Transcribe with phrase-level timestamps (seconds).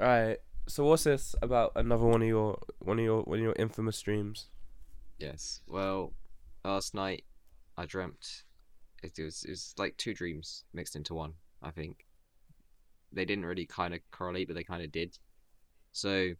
[0.00, 0.38] Alright.
[0.66, 4.00] So what's this about another one of your one of your one of your infamous
[4.00, 4.48] dreams?
[5.18, 5.60] Yes.
[5.66, 6.14] Well,
[6.64, 7.24] last night
[7.76, 8.44] I dreamt.
[9.02, 11.34] It was it was like two dreams mixed into one.
[11.62, 12.06] I think
[13.12, 15.18] they didn't really kind of correlate, but they kind of did.
[15.92, 16.30] So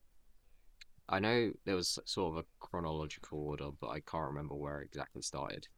[1.08, 4.86] I know there was sort of a chronological order, but I can't remember where it
[4.86, 5.68] exactly started.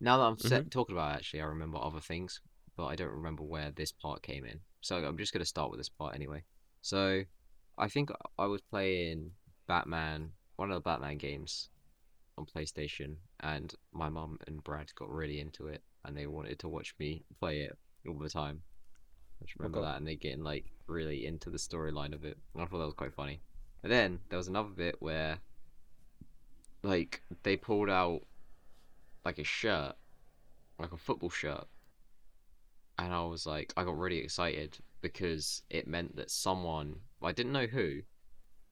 [0.00, 0.68] Now that I'm set, mm-hmm.
[0.68, 2.40] talking about it, actually, I remember other things,
[2.76, 4.60] but I don't remember where this part came in.
[4.82, 6.44] So I'm just gonna start with this part anyway.
[6.84, 7.22] So
[7.78, 9.30] I think I was playing
[9.66, 11.70] Batman, one of the Batman games
[12.36, 16.68] on PlayStation, and my mum and Brad got really into it, and they wanted to
[16.68, 18.60] watch me play it all the time.
[19.40, 19.88] I just remember Okay.
[19.88, 22.36] that, and they getting like really into the storyline of it.
[22.52, 23.40] And I thought that was quite funny.
[23.82, 25.38] And then there was another bit where,
[26.82, 28.26] like, they pulled out
[29.24, 29.94] like a shirt,
[30.78, 31.66] like a football shirt,
[32.98, 37.52] and I was like, I got really excited because it meant that someone, I didn't
[37.52, 38.00] know who,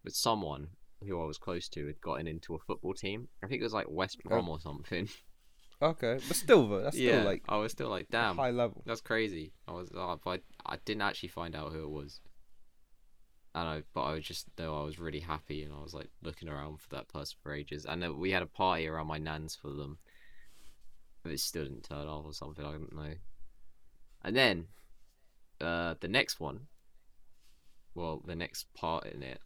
[0.03, 0.69] but someone
[1.07, 3.29] who I was close to had gotten into a football team.
[3.45, 5.09] I think it was like West Brom or something.
[5.83, 8.85] Okay, but still though, that's yeah, still like I was still like, damn, high level.
[8.87, 9.53] that's crazy.
[9.67, 12.21] I was, uh, but I, I didn't actually find out who it was.
[13.55, 16.09] And I, but I was just though I was really happy, and I was like
[16.23, 17.85] looking around for that person for ages.
[17.85, 19.99] And then we had a party around my nan's for them,
[21.25, 22.65] but it still didn't turn off or something.
[22.65, 23.15] I don't know.
[24.23, 24.67] And then,
[25.63, 26.67] uh, the next one,
[27.95, 29.41] well, the next part in it,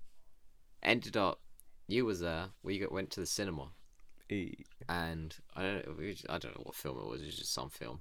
[0.82, 1.40] ended up.
[1.88, 2.46] You was there.
[2.64, 3.68] We got, went to the cinema
[4.30, 4.50] Eh,
[4.88, 7.22] and I don't know, I don't know what film it was.
[7.22, 8.00] It was just some film.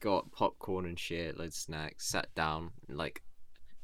[0.00, 2.06] Got popcorn and shit, loads of snacks.
[2.06, 3.22] Sat down, like,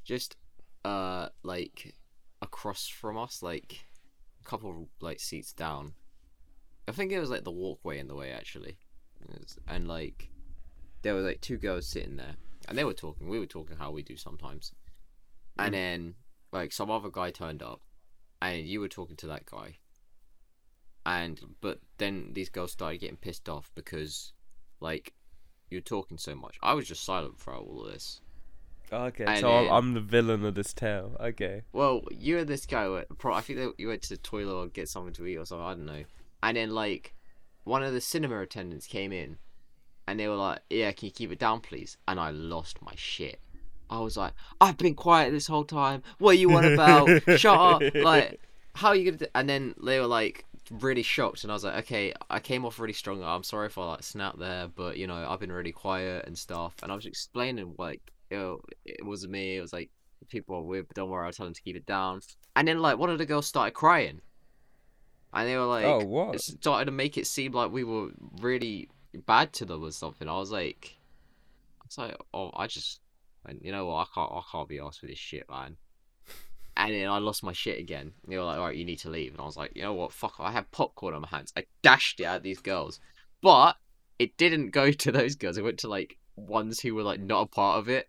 [0.05, 0.37] just
[0.85, 1.95] uh, like
[2.41, 3.85] across from us, like
[4.41, 5.93] a couple like seats down.
[6.89, 8.79] I think it was like the walkway in the way actually,
[9.29, 10.31] was- and like
[11.03, 12.37] there were like two girls sitting there,
[12.71, 13.29] and they were talking.
[13.29, 14.73] We were talking how we do sometimes,
[15.59, 15.73] and mm.
[15.73, 16.15] then
[16.53, 17.83] like some other guy turned up,
[18.41, 19.77] and you were talking to that guy
[21.07, 24.33] and but then these girls started getting pissed off because
[24.81, 25.15] like
[25.71, 28.21] you're talking so much i was just silent throughout all of this
[28.93, 31.17] Okay, And so I'm, then- I'm the villain of this tale.
[31.21, 31.63] Okay.
[31.73, 34.53] well you and this guy were pro- i think that you went to the toilet
[34.53, 36.05] or get something to eat or something i don't know
[36.43, 37.15] and then like
[37.63, 39.39] one of the cinema attendants came in
[40.07, 41.97] and they were like yeah can you keep it down please?
[42.09, 43.39] And i lost my shit.
[43.89, 46.03] I was like i've been quiet this whole time.
[46.19, 47.09] What are you on about?
[47.39, 47.83] Shut up.
[47.95, 48.41] Like
[48.75, 49.27] how are you gonna do?
[49.35, 52.79] and then they were like really shocked and i was like okay i came off
[52.79, 55.73] really strong i'm sorry if i like snapped there but you know i've been really
[55.73, 56.75] quiet and stuff.
[56.83, 58.01] And i was explaining like
[58.31, 59.57] you it wasn't me.
[59.57, 59.91] It was like
[60.29, 62.21] people are weird but don't worry i'll tell them to keep it down.
[62.55, 64.21] And then like one of the girls started crying.
[65.33, 66.41] And they were like Oh, what?
[66.41, 68.89] started to make it seem like we were really
[69.27, 70.97] bad to them or something i was like
[71.81, 73.01] i was like oh i just
[73.47, 75.77] and you know what i can't i can't be asked with this shit man
[76.77, 78.13] and then I lost my shit again.
[78.27, 79.93] They were like, "All right, you need to leave." And I was like, "You know
[79.93, 80.13] what?
[80.13, 80.37] Fuck!
[80.39, 81.53] I had popcorn on my hands.
[81.57, 83.01] I dashed it at these girls,
[83.43, 83.77] but
[84.19, 85.59] it didn't go to those girls.
[85.59, 88.09] It went to like ones who were like not a part of it.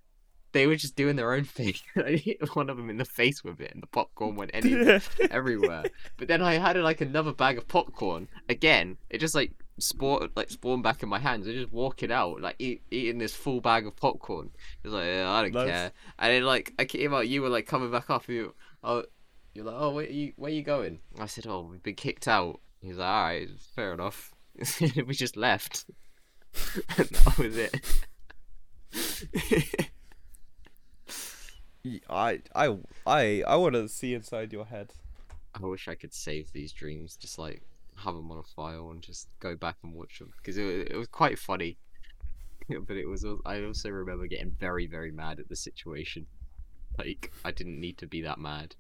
[0.54, 1.74] They were just doing their own thing.
[1.96, 5.02] I hit one of them in the face with it, and the popcorn went any
[5.32, 5.84] everywhere.
[6.18, 8.98] But then I had like another bag of popcorn again.
[9.10, 11.48] It just like spawned like spawned back in my hands.
[11.48, 14.52] I just walking out like eat, eating this full bag of popcorn.
[14.84, 15.68] Was like yeah, I don't Nice.
[15.70, 15.92] care.
[16.20, 18.28] And then like I came out, you were like coming back up.
[18.28, 19.04] You oh
[19.54, 21.00] you're like oh where you where you going?
[21.20, 22.59] I said oh we've been kicked out.
[22.82, 24.34] He's like all right fair enough.
[24.82, 25.86] we just left.
[26.98, 27.76] and that was it.
[32.09, 32.78] I I
[33.08, 34.94] I I want to see inside your head.
[35.56, 37.62] I wish I could save these dreams, just like
[38.02, 40.98] have them on a file and just go back and watch them because it, it
[40.98, 41.78] was quite funny.
[42.88, 46.28] but it was I also remember getting very, very mad at the situation.
[46.98, 48.76] Like I didn't need to be that mad.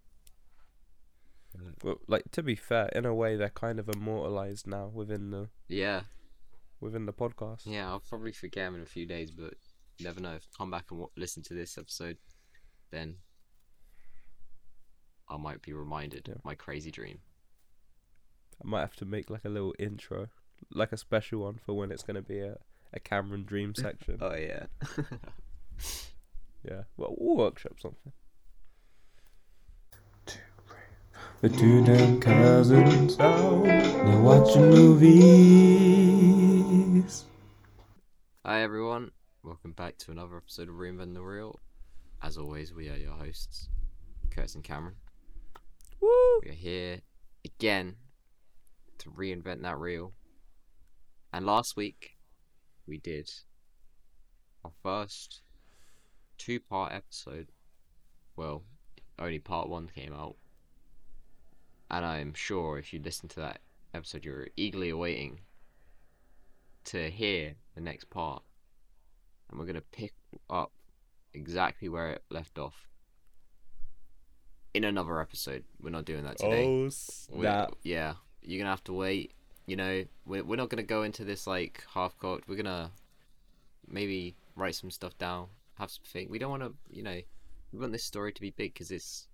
[1.83, 5.49] Well, like to be fair, in a way, they're kind of immortalized now within the
[5.67, 6.01] Yeah,
[6.79, 7.61] within the podcast.
[7.65, 7.87] yeah.
[7.89, 9.55] I'll probably forget them in a few days, but
[9.99, 10.35] never know.
[10.35, 12.17] If I come back and w- listen to this episode,
[12.91, 13.15] then
[15.29, 16.35] I might be reminded Yeah.
[16.35, 17.19] of my crazy dream.
[18.63, 20.27] I might have to make like a little intro,
[20.71, 22.57] like a special one for when it's gonna be a
[22.93, 24.17] a Cameron Dream section.
[24.21, 24.65] Oh yeah.
[26.63, 28.11] Yeah, well, we'll workshop something.
[31.41, 35.15] The two damn cousins out, they're watching movies.
[38.45, 39.09] Hi everyone,
[39.41, 41.59] welcome back to another episode of Reinvent the Reel.
[42.21, 43.69] As always, we are your hosts,
[44.29, 44.97] Curtis and Cameron.
[45.99, 46.41] Woo!
[46.43, 47.01] We are here
[47.43, 47.95] again
[49.01, 50.13] to reinvent that reel.
[51.33, 52.17] And last week,
[52.87, 53.29] we did
[54.63, 55.41] our first
[56.37, 57.47] two part episode.
[58.35, 58.63] Well,
[59.19, 60.35] only part one came out,
[61.89, 63.59] and I'm sure if you listen to that
[63.93, 65.41] episode, you're eagerly awaiting
[66.85, 68.43] to hear the next part,
[69.49, 70.13] and we're gonna pick
[70.49, 70.71] up
[71.33, 72.87] exactly where it left off
[74.73, 75.63] in another episode.
[75.79, 76.65] We're not doing that today.
[77.31, 77.43] Oh We-
[77.83, 79.31] yeah, you're gonna have to wait.
[79.65, 82.47] You know, we're we're not gonna go into this like half cocked.
[82.47, 82.91] We're gonna
[83.87, 85.47] maybe write some stuff down,
[85.77, 86.29] have some think.
[86.29, 87.19] We don't want to, you know,
[87.71, 89.27] we want this story to be big because it's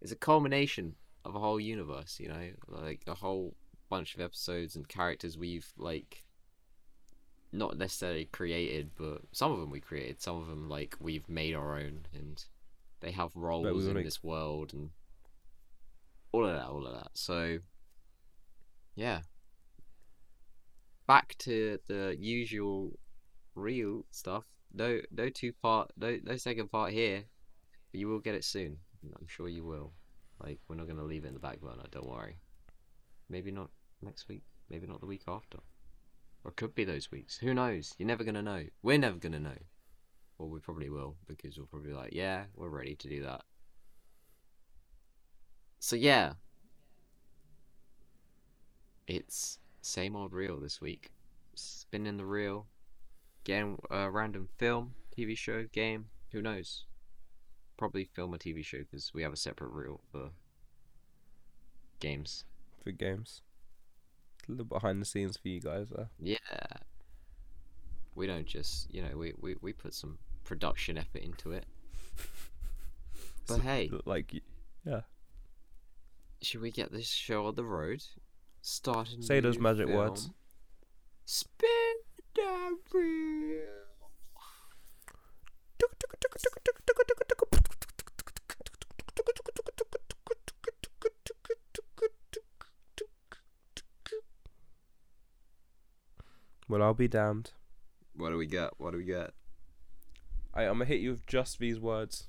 [0.00, 0.94] it's a culmination
[1.24, 2.18] of a whole universe.
[2.20, 3.54] You know, like a whole
[3.88, 6.24] bunch of episodes and characters we've like
[7.52, 10.20] not necessarily created, but some of them we created.
[10.20, 12.44] Some of them like we've made our own, and
[13.00, 14.90] they have roles in this world and
[16.32, 17.10] all of that, all of that.
[17.14, 17.58] So,
[19.00, 19.20] yeah.
[21.06, 22.98] Back to the usual
[23.54, 24.44] real stuff.
[24.74, 27.24] No, no two part, no, no second part here.
[27.90, 28.76] But you will get it soon.
[29.02, 29.92] I'm sure you will.
[30.38, 31.84] Like we're not gonna leave it in the back burner.
[31.90, 32.36] Don't worry.
[33.30, 33.70] Maybe not
[34.02, 34.42] next week.
[34.68, 35.58] Maybe not the week after.
[36.44, 37.38] Or could be those weeks.
[37.38, 37.94] Who knows?
[37.98, 38.64] You're never gonna know.
[38.82, 39.58] We're never gonna know.
[40.36, 43.44] Well, we probably will because we'll probably be like, yeah, we're ready to do that.
[45.78, 46.34] So yeah,
[49.06, 51.10] it's same old reel this week.
[51.54, 52.66] Spinning the reel,
[53.44, 56.06] getting a random film, TV show, game.
[56.32, 56.84] Who knows?
[57.76, 60.30] Probably film a TV show because we have a separate reel for
[61.98, 62.44] games.
[62.82, 63.42] For games,
[64.48, 66.08] a little behind the scenes for you guys there.
[66.18, 66.38] Yeah.
[68.14, 71.66] We don't just, you know, we, we, we put some production effort into it.
[73.46, 74.32] But So, hey, like,
[74.86, 75.00] yeah.
[76.40, 78.02] should we get this show on the road?
[78.62, 79.98] Start a Say those magic film?
[79.98, 80.30] words.
[81.24, 81.58] Spin
[82.34, 82.70] the.
[96.68, 97.50] Well, I'll be damned.
[98.14, 98.74] What do we get?
[98.78, 99.32] What do we get?
[100.54, 102.28] I, I'm gonna hit you with just these words.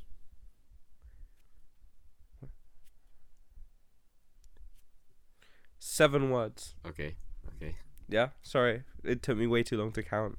[5.91, 6.75] Seven words.
[6.87, 7.17] Okay,
[7.57, 7.75] okay.
[8.07, 10.37] Yeah, sorry, it took me way too long to count.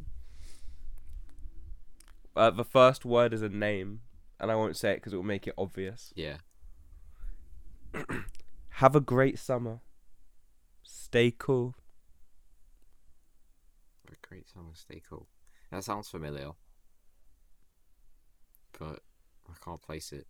[2.35, 4.01] Uh, the first word is a name,
[4.41, 6.11] and I won't say it because it will make it obvious.
[6.17, 6.39] Yeah.
[8.81, 9.81] Have a great summer.
[10.83, 11.75] Stay cool.
[14.11, 15.29] A great summer, stay cool.
[15.71, 16.53] That sounds familiar.
[18.79, 19.01] But
[19.51, 20.27] I can't place it.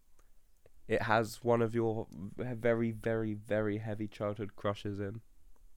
[0.88, 2.06] It has one of your
[2.36, 5.20] very, very, very heavy childhood crushes in.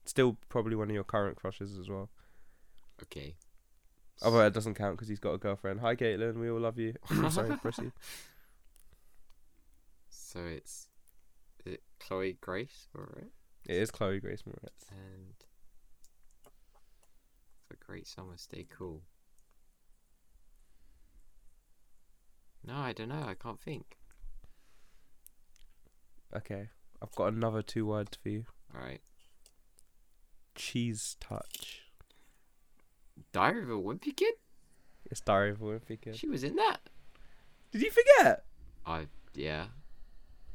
[0.04, 2.10] Still, probably one of your current crushes as well.
[3.02, 3.36] Okay.
[4.22, 5.80] Oh, Although it doesn't count because he's got a girlfriend.
[5.80, 6.36] Hi, Caitlin.
[6.36, 6.94] We all love you.
[7.10, 7.92] I'm sorry, proceed.
[10.08, 10.88] So it's
[11.64, 13.72] is it Chloe Grace or it?
[13.72, 14.90] Is Chloe Grace Moretz.
[14.90, 15.34] And
[17.72, 19.02] A great summer, stay cool.
[22.66, 23.24] No, I don't know.
[23.26, 23.96] I can't think.
[26.34, 26.68] Okay,
[27.02, 28.44] I've got another two words for you.
[28.74, 29.00] All right.
[30.54, 31.82] Cheese touch.
[33.32, 34.34] Diary of a Wimpy Kid.
[35.10, 36.16] It's Diary of a Wimpy Kid.
[36.16, 36.80] She was in that.
[37.70, 38.44] Did you forget?
[38.84, 39.66] I yeah.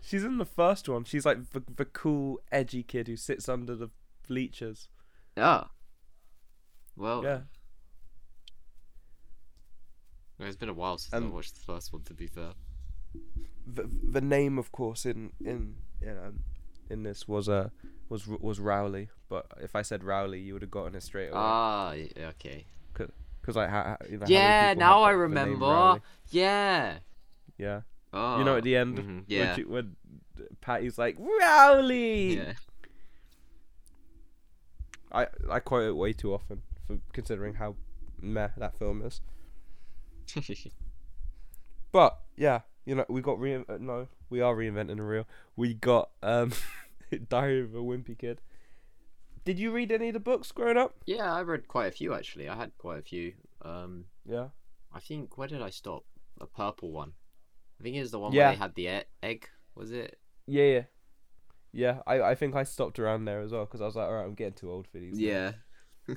[0.03, 1.03] She's in the first one.
[1.03, 3.89] She's like the, the cool, edgy kid who sits under the
[4.27, 4.89] bleachers.
[5.37, 5.69] Ah.
[6.97, 7.41] Well, Yeah.
[10.39, 12.01] it's been a while since I Um, watched the first one.
[12.03, 12.53] To be fair.
[13.67, 16.39] The the name, of course, in in in, um,
[16.89, 17.69] in this was uh,
[18.09, 19.09] was was Rowley.
[19.29, 21.39] But if I said Rowley, you would have gotten it straight away.
[21.39, 21.93] Ah,
[22.31, 22.65] okay.
[22.93, 26.01] Because like, how, you know, Yeah, now I the- the name remember.
[26.29, 26.99] Yeah.
[27.57, 27.81] Yeah.
[28.13, 28.37] Oh.
[28.37, 29.55] You know, at the end, mhm, when, Yeah.
[29.55, 29.95] she, when
[30.59, 32.35] Patty's like Rowley.
[32.37, 32.53] Yeah.
[35.11, 37.75] I I quote it way too often for considering how
[38.21, 39.21] meh that film is.
[41.91, 45.27] But yeah, you know we got re uh, no we are reinventing the reel.
[45.55, 46.51] We got um
[47.29, 48.41] Diary of a Wimpy Kid.
[49.43, 50.95] Did you read any of the books growing up?
[51.05, 52.47] yeah, I read quite a few actually.
[52.47, 53.33] I had quite a few.
[53.63, 54.47] Um, Yeah.
[54.93, 56.03] I think where did I stop?
[56.39, 57.13] A purple one.
[57.79, 58.47] I think it was the one Yeah.
[58.47, 59.47] where they had the egg.
[59.75, 60.19] Was it?
[60.47, 60.83] Yeah, yeah.
[61.73, 64.13] Yeah, I, I think I stopped around there as well because I was like, all
[64.13, 65.17] right, I'm getting too old for these.
[65.19, 65.53] Yeah.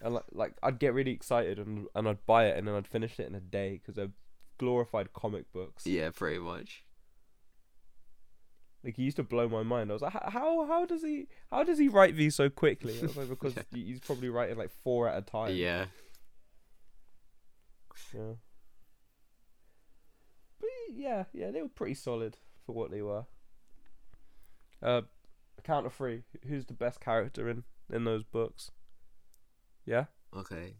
[0.00, 2.86] And like, like I'd get really excited and and I'd buy it and then I'd
[2.86, 4.12] finish it in a day because they're
[4.58, 5.86] glorified comic books.
[5.86, 6.84] Yeah, pretty much.
[8.84, 9.90] Like he used to blow my mind.
[9.90, 12.96] I was like, how how does he how does he write these so quickly?
[12.98, 13.62] I was like, because Yeah.
[13.72, 15.54] he's probably writing like four at a time.
[15.54, 15.86] Yeah.
[18.14, 18.34] Yeah.
[20.60, 23.24] But yeah, yeah, they were pretty solid for what they were.
[24.82, 25.02] Uh,
[25.64, 26.22] count of three.
[26.46, 28.70] Who's the best character in in those books?
[29.84, 30.04] Yeah.
[30.36, 30.74] Okay,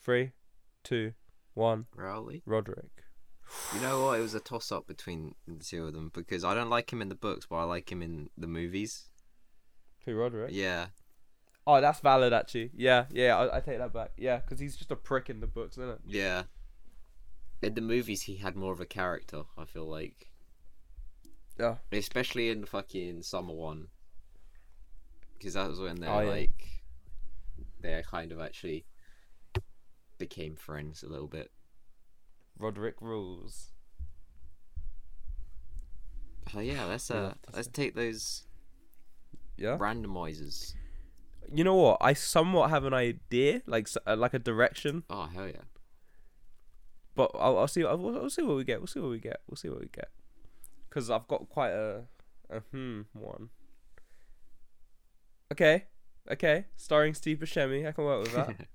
[0.00, 0.32] Three,
[0.82, 1.12] two,
[1.54, 1.86] one.
[1.94, 2.42] Rowley.
[2.46, 3.04] Roderick.
[3.74, 4.18] You know what?
[4.18, 7.02] It was a toss up between the two of them because I don't like him
[7.02, 9.04] in the books, but I like him in the movies.
[10.06, 10.50] Who Roderick?
[10.52, 10.86] Yeah,
[11.66, 12.70] Oh, that's valid actually.
[12.74, 13.36] Yeah, yeah.
[13.38, 14.10] I, I take that back.
[14.16, 15.98] Yeah, because he's just a prick in the books, isn't it?
[16.06, 16.42] yeah.
[17.62, 19.42] In the movies, he had more of a character.
[19.56, 20.32] I feel like,
[21.60, 21.76] Yeah.
[21.92, 23.86] especially in the fucking summer one,
[25.38, 26.30] because that was when they're Oh, yeah.
[26.30, 26.66] like,
[27.80, 28.84] They're kind of actually
[30.22, 31.50] became friends a little bit.
[32.58, 33.72] Roderick rules.
[36.54, 38.44] Oh yeah, let's uh, let's take those
[39.56, 39.78] Yeah.
[39.78, 40.74] randomizers.
[41.52, 41.98] You know what?
[42.00, 45.66] I somewhat have an idea, like uh, like a direction, Oh hell yeah!
[47.16, 47.84] but I'll, I'll see.
[47.84, 48.78] I'll, we'll see what we get.
[48.80, 49.40] We'll see what we get.
[49.48, 50.08] We'll see what we get.
[50.88, 52.04] Because I've got quite a,
[52.48, 53.48] a hmm one.
[55.52, 55.84] Okay,
[56.30, 56.66] okay.
[56.76, 58.54] Starring Steve Buscemi, I can work with that.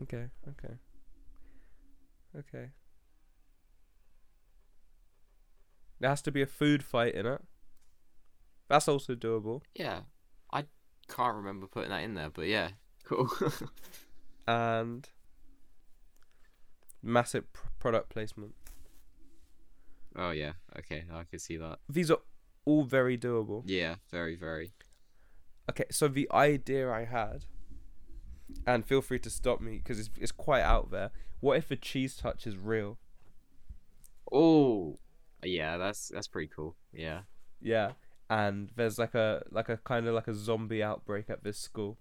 [0.00, 0.74] okay, okay,
[2.38, 2.70] okay.
[6.00, 7.40] There has to be a food fight in it.
[8.68, 9.62] That's also doable.
[9.74, 10.00] yeah,
[10.52, 10.64] I
[11.08, 12.70] can't remember putting that in there, but yeah,
[13.04, 13.30] cool.
[14.48, 15.08] and
[17.02, 18.54] massive pr- product placement.
[20.16, 21.80] oh yeah, okay, I can see that.
[21.88, 22.18] These are
[22.64, 23.62] all very doable.
[23.66, 24.72] Yeah, very, very.
[25.70, 27.44] Okay, so the idea I had,
[28.66, 31.10] and feel free to stop me because it's it's quite out there.
[31.40, 32.98] What if a cheese touch is real?
[34.30, 34.98] Oh,
[35.42, 36.76] yeah, that's that's pretty cool.
[36.92, 37.22] Yeah.
[37.60, 37.92] Yeah,
[38.28, 41.98] and there's like a like a kind of like a zombie outbreak at this school.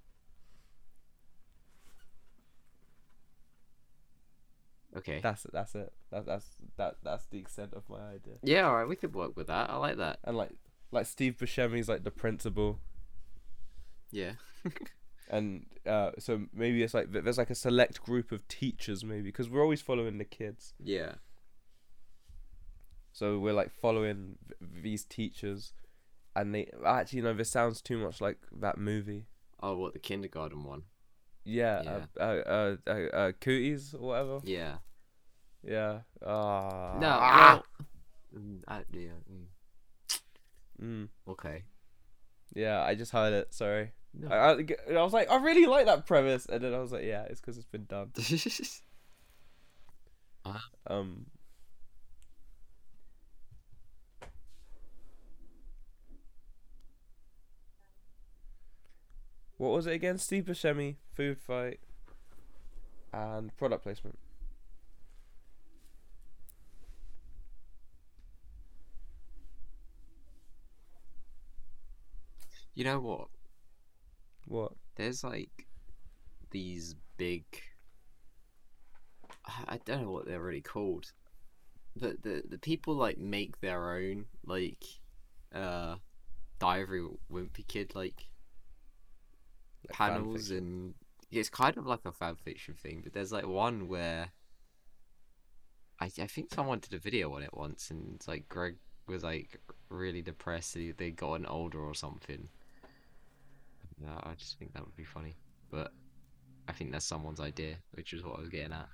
[4.98, 5.20] Okay.
[5.22, 5.52] That's it.
[5.54, 5.94] that's it.
[6.12, 6.46] That that's
[6.78, 8.34] that that's the extent of my idea.
[8.44, 9.70] Yeah, all right, we could work with that.
[9.70, 10.20] I like that.
[10.24, 10.52] And like
[10.92, 12.80] like Steve Buscemi's like the principal.
[14.12, 14.34] Yeah.
[15.32, 19.50] and uh, so maybe it's like there's like a select group of teachers maybe because
[19.50, 21.14] we're always following the kids Yeah.
[23.12, 25.74] so we're like following th- these teachers
[26.36, 29.26] and they actually no this sounds too much like that movie
[29.64, 30.84] Oh, what the kindergarten one?
[31.46, 32.06] yeah, Yeah.
[32.20, 34.78] Uh, uh, uh, uh, uh cooties or whatever Yeah.
[35.64, 37.08] yeah ah No.
[37.10, 37.64] ah!
[38.34, 39.20] Well, mm, I, yeah.
[39.32, 39.46] Mm,
[40.82, 41.64] mm, okay.
[42.54, 44.28] yeah I just heard it sorry No.
[44.28, 44.66] I, I,
[45.00, 47.40] I was like I really like that premise and then I was like yeah it's
[47.40, 48.12] because it's been done
[50.88, 51.26] um
[59.58, 60.18] What was it again?
[60.18, 61.80] Steve Buscemi, food fight,
[63.14, 64.18] and product placement.
[72.74, 73.28] you know what?
[74.52, 74.74] What?
[74.96, 75.66] There's like
[76.50, 77.46] these big.
[79.46, 81.14] I don't know what they're really called,
[81.96, 84.84] but the the people like make their own like,
[85.56, 85.96] uh,
[86.60, 88.28] Diary Wimpy Kid like
[89.88, 90.96] Like panels and
[91.32, 93.02] it's kind of like a fan fiction thing.
[93.04, 94.32] But there's like one where
[96.00, 98.76] I I think someone did a video on it once, and it's like Greg
[99.08, 100.74] was like really depressed.
[100.76, 102.50] He, they gotten older or something.
[104.02, 105.38] No, I just think that would be funny,
[105.70, 105.94] but
[106.68, 108.90] I think that's someone's idea, which is what I was getting at.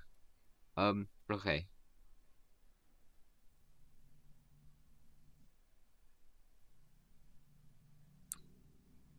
[0.78, 1.68] Um, okay.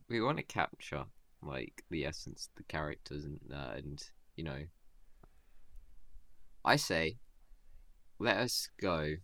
[0.09, 1.05] We want to capture
[1.41, 4.03] like the essence, the characters, and uh, and
[4.35, 4.65] you know.
[6.63, 7.17] I say,
[8.19, 9.15] let us go.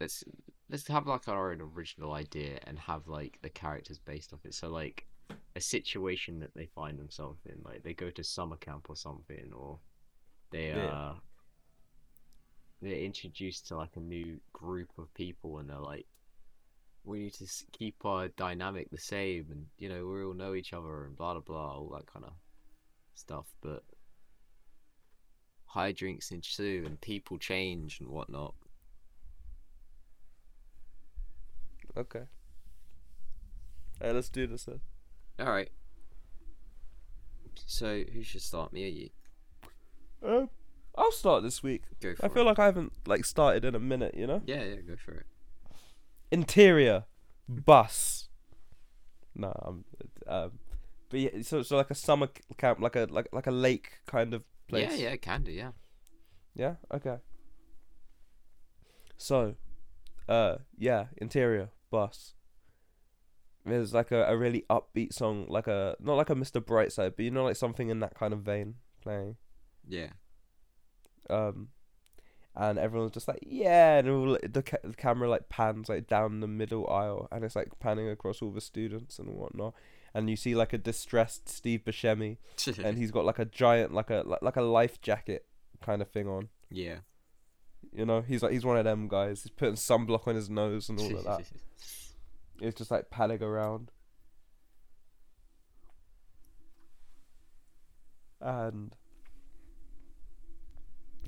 [0.00, 0.24] Let's
[0.70, 4.54] let's have like our own original idea and have like the characters based off it.
[4.54, 5.06] So like
[5.56, 9.52] a situation that they find themselves in, like they go to summer camp or something,
[9.54, 9.78] or
[10.50, 10.86] they Yeah.
[10.86, 11.14] uh
[12.82, 16.06] they're introduced to like a new group of people, and they're like,
[17.04, 20.72] we need to keep our dynamic the same, and you know we all know each
[20.72, 22.32] other, and blah blah blah, all that kind of
[23.14, 23.52] stuff.
[23.60, 23.82] But
[25.66, 28.54] high drinks ensue, and people change and whatnot.
[31.96, 32.22] Okay.
[34.00, 34.80] Hey, let's do this then.
[35.38, 35.70] All right.
[37.66, 38.72] So who should start?
[38.72, 39.10] Me or you?
[40.26, 40.50] Um,
[40.96, 41.82] I'll start this week.
[42.00, 42.32] Go for I it.
[42.34, 44.14] feel like I haven't like started in a minute.
[44.14, 44.42] You know.
[44.46, 45.26] Yeah, yeah, go for it.
[46.30, 47.04] Interior,
[47.48, 48.28] bus.
[49.34, 49.84] No, I'm.
[50.26, 50.58] Um,
[51.10, 54.32] But yeah, so so like a summer camp, like a like like a lake kind
[54.34, 54.90] of place.
[54.90, 55.52] Yeah, yeah, it can do.
[55.52, 55.72] Yeah.
[56.54, 56.74] Yeah.
[56.92, 57.18] Okay.
[59.16, 59.54] So,
[60.28, 62.34] uh, yeah, interior bus.
[63.64, 66.60] There's like a, a really upbeat song, like a not like a Mr.
[66.64, 69.36] Brightside, but you know, like something in that kind of vein playing.
[69.86, 70.10] Yeah.
[71.28, 71.68] Um,
[72.56, 76.40] and everyone's just like, yeah, and all, the ca- the camera like pans like down
[76.40, 79.74] the middle aisle, and it's like panning across all the students and whatnot,
[80.14, 82.38] and you see like a distressed Steve Buscemi,
[82.82, 85.44] and he's got like a giant like a like, like a life jacket
[85.82, 86.48] kind of thing on.
[86.70, 86.96] yeah.
[87.92, 89.42] You know, he's like he's one of them guys.
[89.42, 91.46] He's putting sunblock on his nose and all of that.
[92.62, 93.90] It's just like padding around.
[98.40, 98.94] And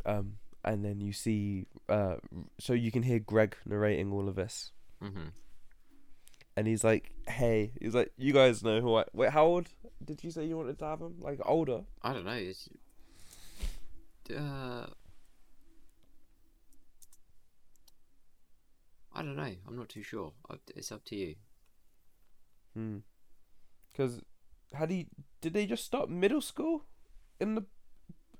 [0.04, 2.16] um and then you see uh
[2.58, 4.72] so you can hear Greg narrating all of this.
[5.00, 5.28] hmm
[6.56, 9.30] And he's like, "Hey," he's like, "You guys know who I wait?
[9.30, 9.68] How old
[10.04, 11.14] did you say you wanted to have him?
[11.20, 11.80] Like older?
[12.02, 12.32] I don't know.
[12.32, 12.68] It's,
[14.36, 14.86] uh,
[19.14, 19.54] I don't know.
[19.66, 20.32] I'm not too sure.
[20.74, 21.34] It's up to you.
[22.74, 22.98] Hmm.
[23.92, 24.20] Because
[24.72, 25.08] had he
[25.40, 26.84] did they just stop middle school
[27.40, 27.66] in the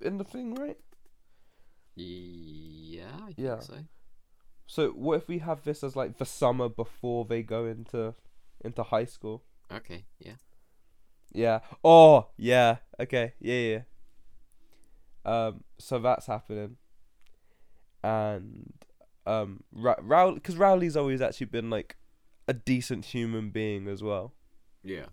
[0.01, 0.79] in the thing right?
[1.95, 3.59] Yeah, I think Yeah.
[3.61, 3.79] so.
[4.67, 8.15] So what if we have this as like the summer before they go into
[8.65, 9.45] into high school?
[9.71, 10.37] Okay, yeah.
[11.33, 11.61] Yeah.
[11.85, 12.77] Oh, yeah.
[12.99, 13.35] Okay.
[13.41, 13.83] Yeah, yeah.
[15.25, 15.65] Um.
[15.79, 16.77] So that's happening,
[18.03, 18.73] and
[19.27, 21.97] um, Ra- Rowley, because Rowley's always actually been like
[22.49, 24.33] a decent human being as well.
[24.83, 25.07] Yeah.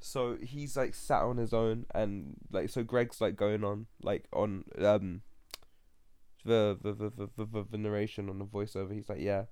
[0.00, 4.26] So he's like sat on his own, and like so Greg's like going on like
[4.32, 5.22] on um
[6.44, 8.94] the the the the, the, the, narration on the voiceover.
[8.94, 9.44] He's like, yeah,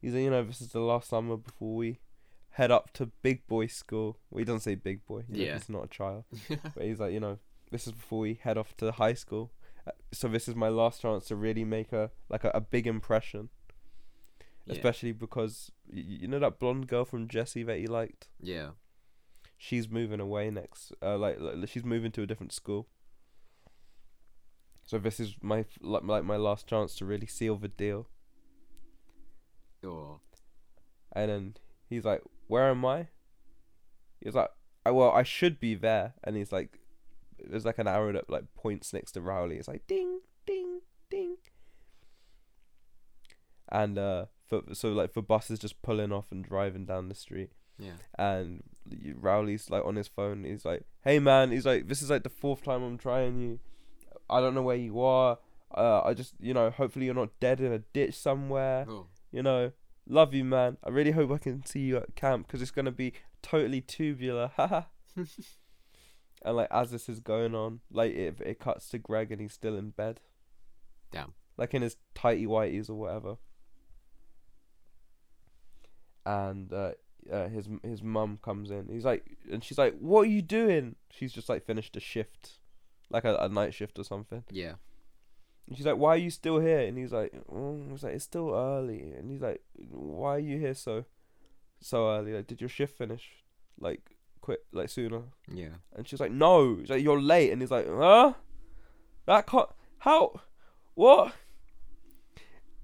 [0.00, 1.98] he's like, you know, this is the last summer before we
[2.50, 4.18] head up to big boy school.
[4.30, 5.24] Well, he doesn't say big boy.
[5.28, 5.54] Yeah.
[5.54, 7.38] he's not a child, but he's like, you know,
[7.70, 9.50] this is before we head off to high school.
[10.12, 13.48] So this is my last chance to really make a like a, a big impression,
[14.66, 14.74] yeah.
[14.74, 18.28] especially because y- you know that blonde girl from Jesse that he liked?
[18.40, 18.70] Yeah.
[19.58, 22.88] she's moving away next uh like, like she's moving to a different school.
[24.84, 28.08] So this is my like, like my last chance to really seal the deal.
[29.82, 30.20] Or
[31.12, 31.56] and then
[31.88, 33.08] he's like where am i?
[34.20, 34.50] He's like
[34.84, 36.14] well i should be there.
[36.22, 36.78] And he's like
[37.44, 41.36] there's like an arrow that like points next to rowley it's like ding ding ding
[43.70, 47.50] and uh for, so like for buses just pulling off and driving down the street
[47.78, 47.92] yeah.
[48.18, 48.62] and
[49.20, 50.44] Rowley's like on his phone.
[50.44, 53.58] He's like, "Hey man," he's like, "This is like the fourth time I'm trying you.
[54.28, 55.38] I don't know where you are.
[55.74, 58.86] Uh, I just, you know, hopefully you're not dead in a ditch somewhere.
[58.88, 59.06] Oh.
[59.30, 59.72] You know,
[60.08, 60.78] love you, man.
[60.84, 64.52] I really hope I can see you at camp because it's gonna be totally tubular.
[66.46, 69.40] Haha." and like as this is going on, like it it cuts to Greg and
[69.40, 70.20] he's still in bed.
[71.10, 71.34] Damn.
[71.56, 73.36] Like in his tighty whities or whatever.
[76.24, 76.92] And uh,
[77.32, 78.88] uh, his his mum comes in.
[78.90, 82.58] He's like, and she's like, "What are you doing?" She's just like finished a shift,
[83.10, 84.44] like a, a night shift or something.
[84.50, 84.74] Yeah.
[85.68, 88.24] And she's like, "Why are you still here?" And he's like, oh, "He's like, it's
[88.24, 91.04] still early." And he's like, "Why are you here so,
[91.80, 92.32] so early?
[92.32, 93.44] Like, did your shift finish,
[93.78, 94.15] like,
[94.46, 95.74] quit like sooner?" Yeah.
[95.94, 98.34] And she's like, "No." Like, "You're late." And he's like, "Huh?
[99.26, 99.68] That can't.
[99.98, 100.40] How?
[100.94, 101.32] What?"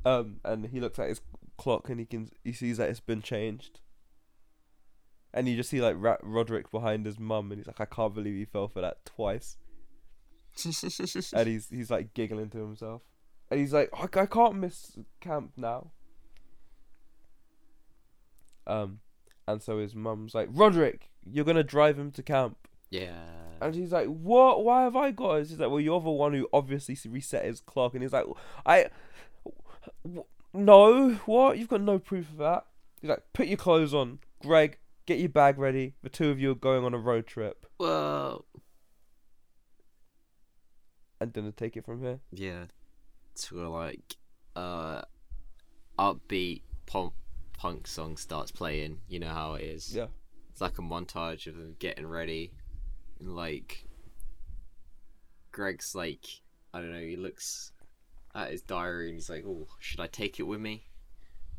[0.04, 1.20] Um, and he looks at his
[1.56, 3.78] clock and he can he sees that it's been changed.
[5.32, 8.12] And you just see like Ra- Roderick behind his mum, and he's like, "I can't
[8.12, 9.56] believe he fell for that twice."
[11.32, 13.02] and he's he's like giggling to himself,
[13.50, 15.92] and he's like, "I, I can't miss camp now."
[18.66, 19.00] Um,
[19.46, 22.56] and so his mum's like, "Roderick, you're gonna drive him to camp."
[22.90, 23.24] yeah.
[23.60, 24.64] And she's like, "What?
[24.64, 27.60] Why have I got it?" She's like, "Well, you're the one who obviously reset his
[27.60, 28.26] clock." And he's like,
[28.66, 28.88] "I,
[30.52, 31.58] no, what?
[31.58, 32.66] You've got no proof of that."
[33.00, 34.78] He's like, "Put your clothes on, Greg.
[35.06, 35.94] Get your bag ready.
[36.02, 38.44] The two of you are going on a road trip." Well.
[41.20, 42.18] And then take it from here.
[42.32, 42.64] Yeah.
[43.36, 44.16] To a like,
[44.56, 45.02] uh,
[45.96, 47.12] upbeat punk
[47.56, 49.02] punk song starts playing.
[49.08, 49.94] You know how it is.
[49.94, 50.06] Yeah.
[50.52, 52.52] It's like a montage of them getting ready,
[53.18, 53.86] and like,
[55.50, 56.26] Greg's like,
[56.72, 57.00] I don't know.
[57.00, 57.72] He looks
[58.34, 60.84] at his diary and he's like, "Oh, should I take it with me?"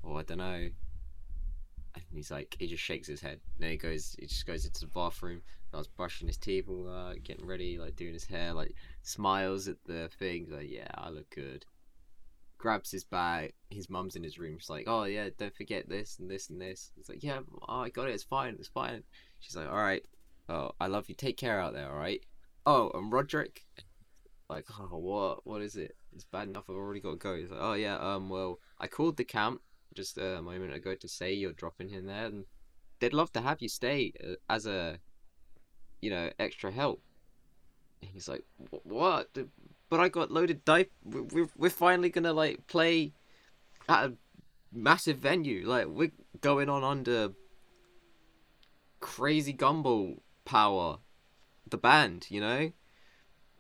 [0.04, 0.70] Or I don't know.
[1.96, 3.40] And he's like, he just shakes his head.
[3.60, 7.46] then he goes, he just goes into the bathroom, starts brushing his teeth, all getting
[7.46, 11.66] ready, like doing his hair, like smiles at the thing, like, yeah, I look good.
[12.64, 14.58] Grabs his bag, his mum's in his room.
[14.58, 16.92] She's like, oh yeah, don't forget this and this and this.
[16.96, 18.14] He's like, yeah, oh, I got it.
[18.14, 18.56] It's fine.
[18.58, 19.04] It's fine.
[19.42, 20.02] She's like, all right,
[20.48, 21.16] oh, I love you.
[21.16, 22.22] Take care out there, all right?
[22.66, 23.66] Oh, and Roderick,
[24.50, 25.98] like, oh, what, what is it?
[26.14, 26.64] It's bad enough.
[26.70, 27.36] I've already got to go.
[27.36, 29.60] He's like, oh yeah, um, well, I called the camp
[29.94, 32.46] just a moment ago to say you're dropping him there, and
[33.02, 35.00] they'd love to have you stay uh, as a,
[36.02, 37.02] you know, extra help.
[38.02, 39.34] And he's like, "Wh- what?
[39.94, 40.88] But I got loaded dice.
[41.04, 43.14] We're we're finally gonna like play
[43.88, 44.14] at a
[44.74, 45.68] massive venue.
[45.68, 46.10] Like we're
[46.42, 47.34] going on under
[49.00, 50.98] crazy gumball power.
[51.70, 52.72] The band, you know.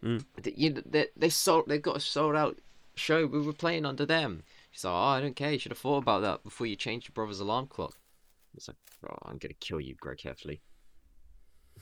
[0.03, 0.25] Mm.
[0.41, 2.57] Th- You they they sold they've got a sold out
[2.95, 3.27] show.
[3.27, 4.41] We were playing under them.
[4.71, 5.51] She's like, oh, I don't care.
[5.51, 7.95] You should have thought about that before you changed your brother's alarm clock.
[8.55, 10.61] It's like, oh, I'm gonna kill you, Greg Heffley.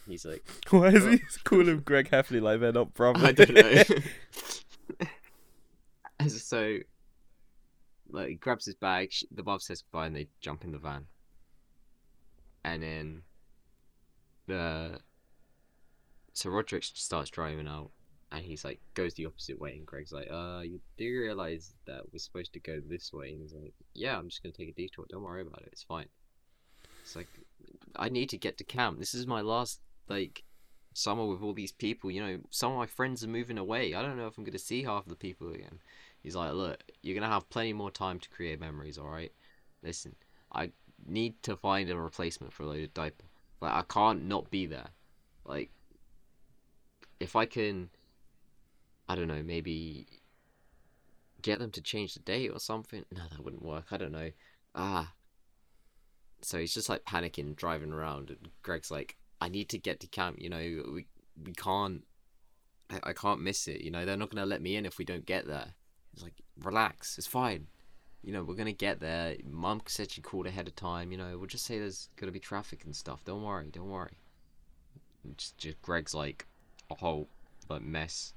[0.07, 3.23] He's like, Why is he calling Greg Heffley like they're not brothers?
[3.23, 3.83] I don't know.
[6.27, 6.77] So,
[8.11, 9.11] like, he grabs his bag.
[9.11, 11.07] sh- The mom says goodbye, and they jump in the van.
[12.63, 13.23] And then,
[14.47, 14.99] the
[16.33, 17.91] so Roderick starts driving out,
[18.31, 22.03] and he's like goes the opposite way, and Greg's like, "Uh, you do realize that
[22.11, 24.73] we're supposed to go this way?" And he's like, "Yeah, I'm just gonna take a
[24.73, 25.05] detour.
[25.09, 25.69] Don't worry about it.
[25.71, 26.07] It's fine."
[27.01, 27.27] It's like,
[27.95, 28.99] I need to get to camp.
[28.99, 30.43] This is my last like
[30.93, 32.11] summer with all these people.
[32.11, 33.93] You know, some of my friends are moving away.
[33.93, 35.79] I don't know if I'm gonna see half the people again.
[36.21, 38.97] He's like, look, you're gonna have plenty more time to create memories.
[38.97, 39.31] All right,
[39.83, 40.15] listen,
[40.53, 40.71] I
[41.05, 43.25] need to find a replacement for a loaded diaper.
[43.59, 44.89] Like, I can't not be there.
[45.45, 45.71] Like,
[47.19, 47.89] if I can,
[49.07, 50.07] I don't know, maybe
[51.41, 53.05] get them to change the date or something.
[53.11, 53.85] No, that wouldn't work.
[53.91, 54.31] I don't know.
[54.75, 55.13] Ah.
[56.41, 60.07] So he's just like panicking, driving around, and Greg's like, "I need to get to
[60.07, 60.37] camp.
[60.39, 60.57] You know,
[60.93, 61.05] we
[61.43, 62.05] we can't.
[62.89, 63.81] I, I can't miss it.
[63.81, 65.73] You know, they're not gonna let me in if we don't get there."
[66.13, 67.67] It's like, "Relax, it's fine.
[68.21, 69.35] You know, we're gonna get there.
[69.49, 71.11] Mum said she called ahead of time.
[71.11, 73.25] You know, we'll just say there's gonna be traffic and stuff.
[73.25, 74.13] Don't worry, don't worry."
[75.37, 76.47] Just, just Greg's like
[76.89, 77.27] a whole
[77.69, 78.33] like mess.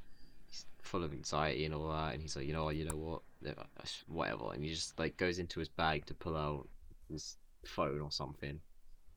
[0.47, 3.23] He's full of anxiety and all that, and he's like, you know you know what,
[3.59, 3.63] uh,
[4.07, 6.69] whatever, and he just like goes into his bag to pull out
[7.11, 8.61] his phone or something.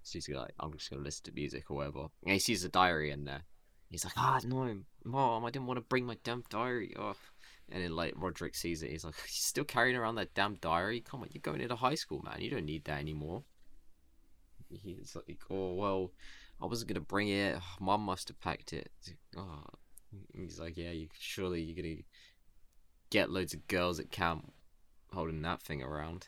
[0.07, 2.07] So he's like, I'm just gonna listen to music or whatever.
[2.23, 3.41] And he sees a diary in there.
[3.89, 6.93] He's like, ah, no, mom, I didn't want to bring my damn diary.
[6.97, 7.15] Oh.
[7.69, 8.91] And then like Roderick sees it.
[8.91, 11.01] He's like, you still carrying around that damn diary?
[11.01, 12.39] Come on, you're going into high school, man.
[12.39, 13.43] You don't need that anymore.
[14.69, 16.11] He's like, oh well,
[16.61, 17.57] I wasn't gonna bring it.
[17.81, 18.91] Mom must have packed it.
[19.35, 19.65] Oh.
[20.33, 22.01] He's like, yeah, you surely you're gonna
[23.09, 24.53] get loads of girls at camp
[25.13, 26.27] holding that thing around.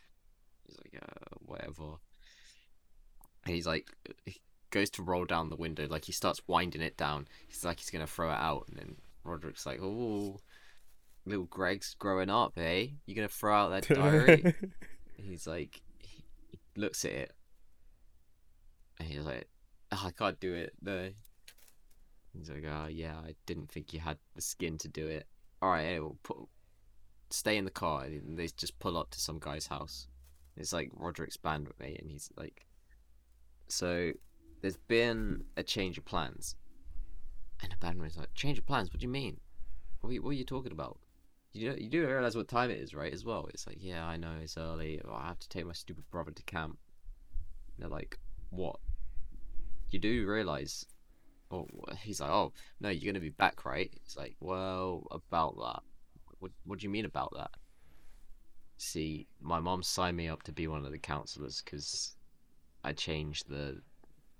[0.66, 1.96] He's like, uh, whatever.
[3.50, 3.90] And he's like,
[4.28, 7.28] he goes to roll down the window, like he starts winding it down.
[7.48, 10.38] He's like, he's gonna throw it out, and then Roderick's like, oh,
[11.26, 12.90] little Greg's growing up, eh?
[13.08, 14.54] You're gonna throw out that diary?
[15.16, 16.24] he's like, he
[16.78, 17.34] looks at it,
[19.00, 19.48] and he's like,
[19.94, 20.74] oh, I can't do it.
[20.80, 21.10] No.
[22.38, 25.26] He's like, oh yeah, I didn't think you had the skin to do it.
[25.60, 26.38] All right, anyway, we'll put,
[27.32, 28.04] stay in the car.
[28.04, 30.08] And they just pull up to some guy's house.
[30.56, 32.68] It's like Roderick's band with me, and he's like,
[33.72, 34.12] so
[34.62, 36.56] there's been a change of plans.
[37.62, 38.90] And the bandmate's like, change of plans?
[38.92, 39.40] What do you mean?
[40.02, 41.00] What are you, what are you talking about?
[41.52, 43.12] You do, you do realize what time it is, right?
[43.12, 43.48] As well.
[43.54, 45.02] It's like, yeah, I know it's early.
[45.04, 46.78] Oh, I have to take my stupid brother to camp.
[47.76, 48.80] And they're like, what?
[49.90, 50.86] You do realize?
[51.52, 51.68] Oh,
[52.02, 53.92] he's like, oh no, you're gonna be back, right?
[54.06, 55.82] It's like, well, about that.
[56.40, 57.52] What What do you mean about that?
[58.78, 62.16] See, my mom signed me up to be one of the counselors because
[62.84, 63.82] I changed the.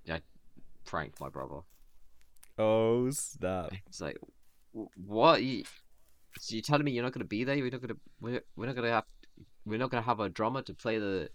[0.10, 0.22] I
[0.86, 1.62] pranked my brother.
[2.58, 3.72] oh snap!
[3.88, 4.18] It's like,
[4.74, 5.44] "Wh- what?
[5.44, 5.64] You,
[6.40, 7.56] so you telling me you're not gonna be there?
[7.58, 7.98] We're not gonna.
[8.22, 9.06] We're, we're not gonna have.
[9.66, 11.30] We're not gonna have a drummer to play the.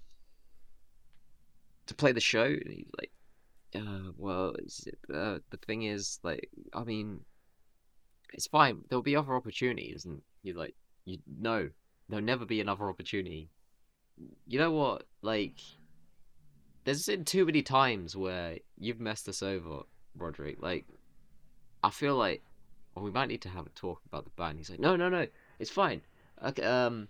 [1.86, 2.44] To play the show.
[2.44, 3.10] And he's like,
[3.76, 4.54] uh, well,
[5.12, 7.20] uh, the thing is, like, I mean,
[8.32, 8.80] it's fine.
[8.88, 11.68] There'll be other opportunities, and you're like, you no,
[12.08, 13.50] there'll never be another opportunity.
[14.46, 15.04] You know what?
[15.22, 15.58] Like,
[16.84, 19.80] there's been too many times where you've messed us over,
[20.16, 20.62] Roderick.
[20.62, 20.86] Like,
[21.82, 22.42] I feel like
[22.94, 24.58] well, we might need to have a talk about the band.
[24.58, 25.26] He's like, no, no, no,
[25.58, 26.02] it's fine.
[26.44, 27.08] Okay, um,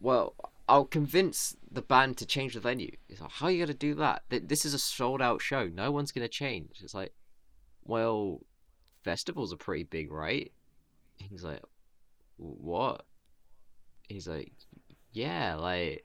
[0.00, 0.34] well,
[0.68, 2.94] I'll convince the band to change the venue.
[3.08, 4.22] He's like, how are you gonna do that?
[4.30, 5.68] Th- This is a sold out show.
[5.68, 6.80] No one's gonna change.
[6.82, 7.12] It's like,
[7.84, 8.40] well,
[9.02, 10.52] festivals are pretty big, right?
[11.16, 11.62] He's like,
[12.36, 13.04] what?
[14.08, 14.52] He's like,
[15.12, 16.04] yeah, like,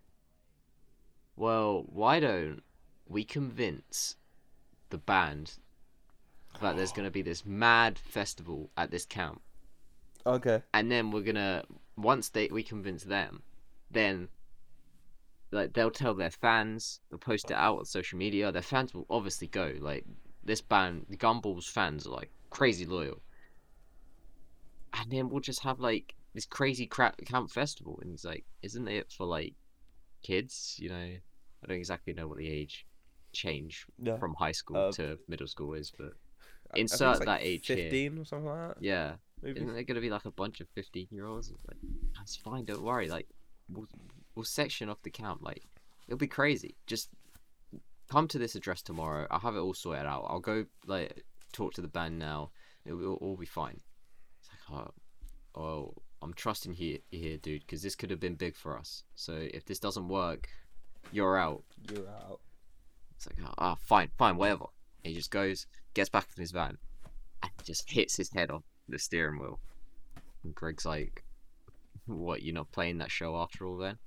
[1.35, 2.61] well, why don't
[3.07, 4.15] we convince
[4.89, 5.53] the band
[6.61, 9.41] that there's gonna be this mad festival at this camp,
[10.25, 10.61] Okay.
[10.73, 11.63] and then we're gonna
[11.95, 13.43] once they we convince them,
[13.91, 14.29] then
[15.51, 18.51] like they'll tell their fans, they'll post it out on social media.
[18.51, 19.73] Their fans will obviously go.
[19.79, 20.05] Like
[20.43, 23.21] this band, the Gumballs fans, are like crazy loyal.
[24.93, 28.87] And then we'll just have like this crazy crap camp festival, and he's like, "Isn't
[28.87, 29.53] it for like
[30.23, 32.85] kids?" You know, I don't exactly know what the age
[33.33, 33.85] change
[34.19, 37.25] from high school Uh, to middle school is, but I- I think it's insert like
[37.25, 37.75] that age here.
[37.77, 38.83] Fifteen or something like that.
[38.83, 39.59] yeah, Maybe.
[39.61, 41.51] isn't there gonna be like a bunch of fifteen year olds?
[41.67, 41.77] Like,
[42.15, 43.09] that's fine, don't worry.
[43.09, 43.27] Like,
[43.69, 43.87] we'll
[44.35, 45.41] we'll section off the camp.
[45.43, 45.63] Like,
[46.07, 46.75] it'll be crazy.
[46.87, 47.09] Just
[48.09, 49.27] come to this address tomorrow.
[49.31, 50.25] I'll have it all sorted out.
[50.27, 52.51] I'll go like talk to the band now.
[52.85, 53.79] It will all be fine.
[54.39, 54.79] It's like,
[55.55, 59.03] oh, oh I'm trusting here, here, dude, because this could have been big for us.
[59.15, 60.49] So if this doesn't work,
[61.11, 61.63] you're out.
[61.91, 62.39] You're out.
[63.15, 64.65] It's like, ah, oh, fine, fine, whatever.
[65.03, 66.77] He just goes, gets back in his van,
[67.41, 69.59] and just hits his head off the steering wheel.
[70.43, 71.23] And Greg's like,
[72.05, 72.41] "What?
[72.41, 73.97] You're not playing that show after all, then?"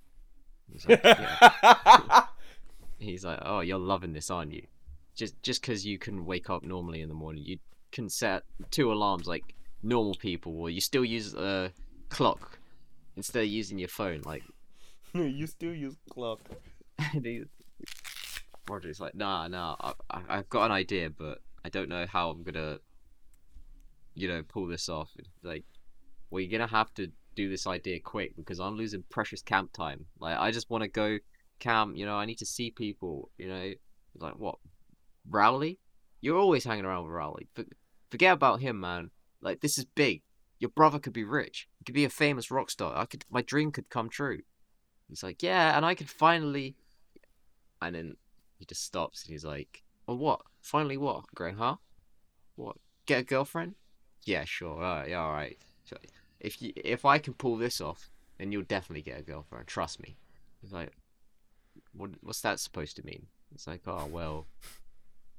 [0.73, 2.23] He's like, yeah.
[2.99, 4.67] He's like, "Oh, you're loving this, aren't you?
[5.15, 7.59] Just just because you couldn't wake up normally in the morning, you
[7.93, 11.73] can set two alarms like normal people, or you still use a
[12.09, 12.59] clock
[13.17, 14.23] instead of using your phone.
[14.25, 14.43] Like,
[15.15, 16.41] you still use clock.
[18.69, 22.31] Roger's like, nah, nah, I, I, I've got an idea, but I don't know how
[22.31, 22.79] I'm gonna,
[24.15, 25.11] you know, pull this off.
[25.43, 25.65] Like,
[26.31, 30.07] well, you're gonna have to do this idea quick because I'm losing precious camp time.
[30.19, 31.19] Like, I just want to go
[31.61, 31.97] camp.
[31.97, 33.31] You know, I need to see people.
[33.39, 33.73] You know,
[34.17, 34.57] He's like what,
[35.29, 35.79] Rowley?
[36.23, 37.49] You're always hanging around with Rowley.
[37.55, 37.65] For,
[38.11, 39.11] forget about him, man.
[39.43, 40.23] Like, this is big.
[40.59, 41.69] Your brother could be rich.
[41.79, 42.97] He could be a famous rock star.
[42.97, 44.41] I could, my dream could come true.
[45.09, 46.77] He's like, yeah, and I could finally.
[47.81, 48.17] And then
[48.59, 50.41] he just stops and he's like, well, what?
[50.63, 51.25] Finally, what?
[51.35, 51.77] Greg, huh?
[52.57, 52.77] What?
[53.05, 53.75] Get a girlfriend?
[54.25, 54.83] Yeah, sure.
[54.83, 55.59] All right, all right.
[55.85, 55.97] So
[56.41, 59.67] if you, if I can pull this off, then you'll definitely get a girlfriend.
[59.67, 60.17] Trust me.
[60.63, 60.93] He's like,
[61.93, 62.11] what?
[62.23, 63.27] What's that supposed to mean?
[63.55, 64.47] It's like, oh well.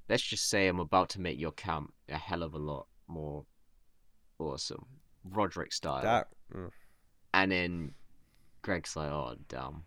[0.10, 3.46] Let's just say I'm about to make your camp a hell of a lot more
[4.40, 4.86] awesome,
[5.32, 6.02] Roderick style.
[6.02, 6.28] That.
[6.54, 6.70] mm.
[7.34, 7.94] And then
[8.62, 9.84] Greg's like, "Oh damn."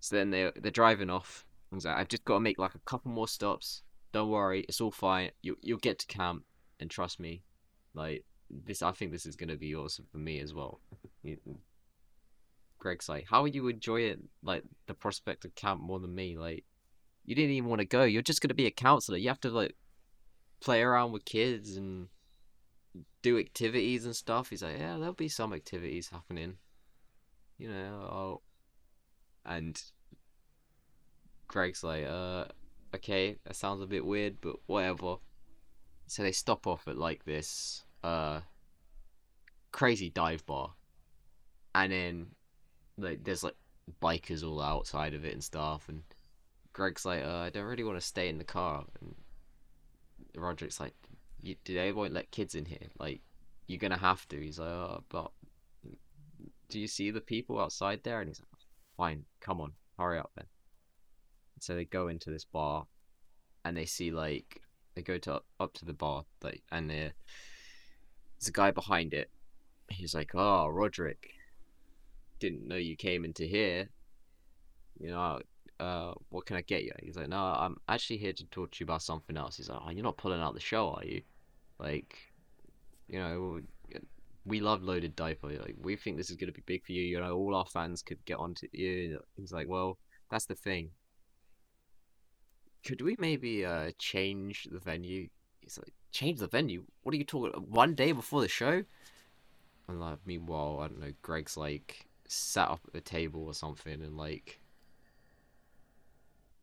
[0.00, 1.46] So then they they're driving off.
[1.72, 3.82] He's like, "I've just got to make like a couple more stops.
[4.12, 5.30] Don't worry, it's all fine.
[5.42, 6.44] You you'll get to camp,
[6.80, 7.42] and trust me,
[7.94, 8.82] like this.
[8.82, 10.80] I think this is gonna be awesome for me as well."
[12.78, 14.20] Greg's like, "How would you enjoy it?
[14.42, 16.36] Like the prospect of camp more than me?
[16.36, 16.64] Like
[17.24, 18.02] you didn't even want to go.
[18.02, 19.18] You're just gonna be a counselor.
[19.18, 19.76] You have to like
[20.60, 22.08] play around with kids and."
[23.22, 24.50] Do activities and stuff.
[24.50, 26.56] He's like, yeah, there'll be some activities happening.
[27.58, 28.42] You know, I'll...
[29.46, 29.80] and
[31.48, 32.46] Greg's like, uh,
[32.94, 35.16] okay, that sounds a bit weird, but whatever.
[36.06, 38.40] So they stop off at like this, uh,
[39.70, 40.74] crazy dive bar,
[41.74, 42.26] and then
[42.98, 43.56] like there's like
[44.02, 46.02] bikers all outside of it and stuff, and
[46.72, 49.14] Greg's like, uh, I don't really want to stay in the car, and
[50.36, 50.94] Roderick's like,
[51.42, 52.88] you, they won't let kids in here.
[52.98, 53.20] Like,
[53.66, 54.40] you're gonna have to.
[54.40, 55.30] He's like, oh, but
[56.68, 58.20] do you see the people outside there?
[58.20, 58.48] And he's like,
[58.96, 60.46] fine, come on, hurry up then.
[61.60, 62.86] So they go into this bar,
[63.64, 64.62] and they see like
[64.94, 67.12] they go to up to the bar, like, and there-
[68.38, 69.30] there's a guy behind it.
[69.88, 71.30] He's like, oh, Roderick,
[72.40, 73.88] didn't know you came into here.
[74.98, 75.40] You know,
[75.80, 76.92] uh, what can I get you?
[77.02, 79.56] He's like, no, I'm actually here to talk to you about something else.
[79.56, 81.22] He's like, oh, you're not pulling out the show, are you?
[81.82, 82.16] Like,
[83.08, 83.60] you know,
[84.44, 85.48] we love Loaded Diaper.
[85.48, 87.02] Like, we think this is gonna be big for you.
[87.02, 89.20] You know, all our fans could get onto you.
[89.36, 89.98] He's like, well,
[90.30, 90.90] that's the thing.
[92.86, 95.28] Could we maybe uh change the venue?
[95.60, 96.84] He's like, change the venue?
[97.02, 97.52] What are you talking?
[97.68, 98.84] One day before the show?
[99.88, 101.12] And like, meanwhile, I don't know.
[101.22, 104.60] Greg's like sat up at the table or something, and like,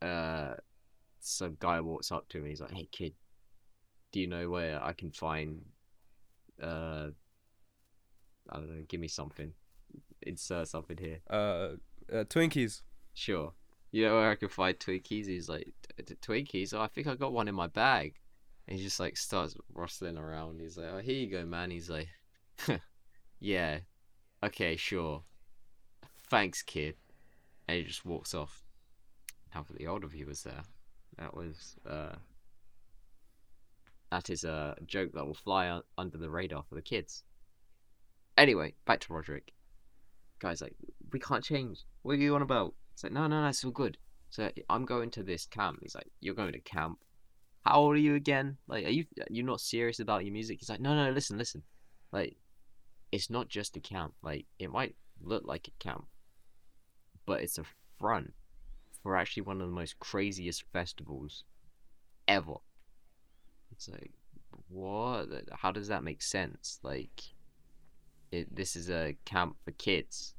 [0.02, 0.54] uh,
[1.20, 2.46] some guy walks up to him.
[2.46, 3.14] He's like, "Hey, kid,
[4.12, 5.62] do you know where I can find
[6.62, 7.08] uh
[8.50, 9.52] I don't know, give me something.
[10.22, 11.20] Insert something here.
[11.30, 11.76] Uh,
[12.12, 12.82] uh, Twinkies.
[13.14, 13.52] Sure.
[13.92, 15.26] You know where I can find Twinkies?
[15.26, 16.74] He's like, "T- t- Twinkies?
[16.74, 18.14] Oh, I think I got one in my bag.
[18.66, 20.60] And he just like starts rustling around.
[20.60, 21.70] He's like, oh, here you go, man.
[21.70, 22.08] He's like,
[23.40, 23.78] yeah,
[24.42, 25.22] okay, sure.
[26.28, 26.96] Thanks, kid.
[27.66, 28.62] And he just walks off.
[29.54, 30.62] Now for the older viewers there,
[31.18, 32.14] that was, uh,
[34.10, 37.22] that is a joke that will fly un- under the radar for the kids.
[38.36, 39.52] Anyway, back to Roderick.
[40.38, 40.74] Guy's like,
[41.12, 41.84] we can't change.
[42.02, 42.74] What are you on about?
[42.94, 43.98] It's like, no, no, no, it's all good.
[44.30, 45.78] So I'm going to this camp.
[45.82, 46.98] He's like, you're going to camp.
[47.64, 48.56] How old are you again?
[48.66, 50.58] Like, are you you not serious about your music?
[50.60, 51.62] He's like, no, no, listen, listen.
[52.10, 52.36] Like,
[53.12, 54.14] it's not just a camp.
[54.22, 56.06] Like, it might look like a camp,
[57.26, 57.64] but it's a
[57.98, 58.32] front
[59.02, 61.44] for actually one of the most craziest festivals
[62.26, 62.54] ever.
[63.80, 64.12] It's like,
[64.68, 65.28] what?
[65.52, 66.78] How does that make sense?
[66.82, 67.22] Like,
[68.30, 70.34] it, this is a camp for kids,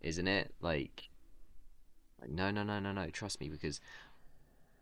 [0.00, 0.54] isn't it?
[0.60, 1.08] Like,
[2.28, 3.10] no, no, no, no, no.
[3.10, 3.80] Trust me, because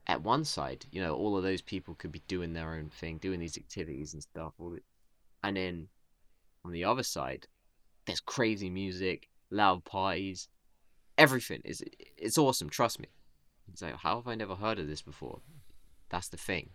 [0.06, 3.16] at one side, you know, all of those people could be doing their own thing,
[3.16, 4.52] doing these activities and stuff.
[5.42, 5.88] And then
[6.66, 7.46] on the other side,
[8.04, 10.48] there's crazy music, loud parties,
[11.16, 11.82] everything is
[12.18, 12.68] it's awesome.
[12.68, 13.06] Trust me.
[13.72, 15.40] It's like, how have I never heard of this before?
[16.10, 16.72] That's the thing.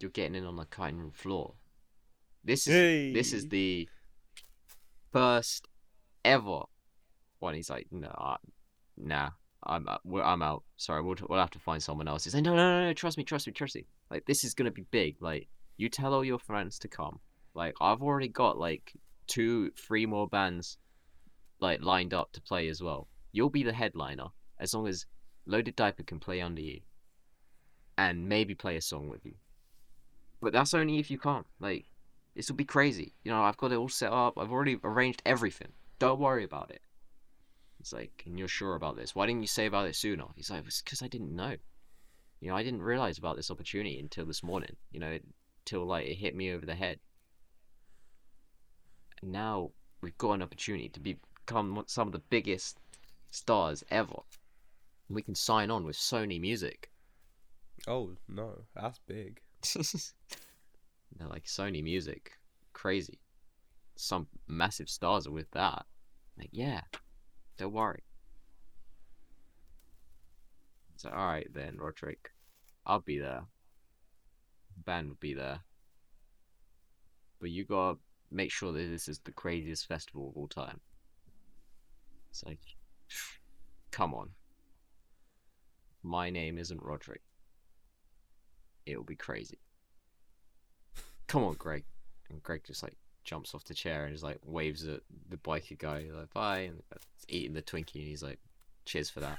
[0.00, 1.54] You're getting in on the cutting room floor.
[2.44, 3.88] This is this is the
[5.12, 5.66] first
[6.24, 6.62] ever
[7.38, 7.54] one.
[7.54, 8.36] He's like, no, I-
[8.96, 9.30] nah,
[9.62, 10.64] I'm uh, we're- I'm out.
[10.76, 12.24] Sorry, we'll we'll have to find someone else.
[12.24, 13.86] He's like, no, no, no, no, trust me, trust me, trust me.
[14.10, 15.16] Like this is gonna be big.
[15.20, 17.20] Like you tell all your friends to come.
[17.54, 18.92] Like I've already got like
[19.26, 20.78] two, three more bands
[21.58, 23.08] like lined up to play as well.
[23.32, 24.26] You'll be the headliner
[24.60, 25.06] as long as
[25.46, 26.80] Loaded Diaper can play under you,
[27.96, 29.34] and maybe play a song with you.
[30.40, 31.46] But that's only if you can't.
[31.60, 31.86] Like
[32.34, 33.14] this will be crazy.
[33.24, 34.38] You know, I've got it all set up.
[34.38, 35.72] I've already arranged everything.
[35.98, 36.82] Don't worry about it.
[37.80, 39.14] It's like, and you're sure about this?
[39.14, 40.24] Why didn't you say about it sooner?
[40.34, 41.56] He's like, it's because I didn't know.
[42.40, 44.76] You know, I didn't realize about this opportunity until this morning.
[44.90, 45.18] You know,
[45.64, 46.98] till like it hit me over the head.
[49.22, 49.70] And now
[50.02, 52.78] we've got an opportunity to become some of the biggest
[53.30, 54.16] stars ever.
[55.08, 56.90] We can sign on with Sony Music.
[57.86, 59.40] Oh no, that's big.
[61.16, 62.38] They're like Sony Music,
[62.72, 63.18] crazy.
[63.96, 65.86] Some massive stars are with that.
[66.38, 66.82] Like, yeah,
[67.56, 68.02] don't worry.
[70.96, 72.30] So, all right then, Roderick,
[72.84, 73.42] I'll be there.
[74.84, 75.60] Ben will be there.
[77.40, 77.98] But you gotta
[78.30, 80.80] make sure that this is the craziest festival of all time.
[82.30, 82.60] It's like,
[83.90, 84.30] come on.
[86.02, 87.22] My name isn't Roderick.
[88.86, 89.58] It'll be crazy.
[91.26, 91.84] Come on, Greg.
[92.30, 95.76] And Greg just like jumps off the chair and just like waves at the biker
[95.76, 98.38] guy, like bye, and he's eating the Twinkie, and he's like,
[98.84, 99.38] cheers for that.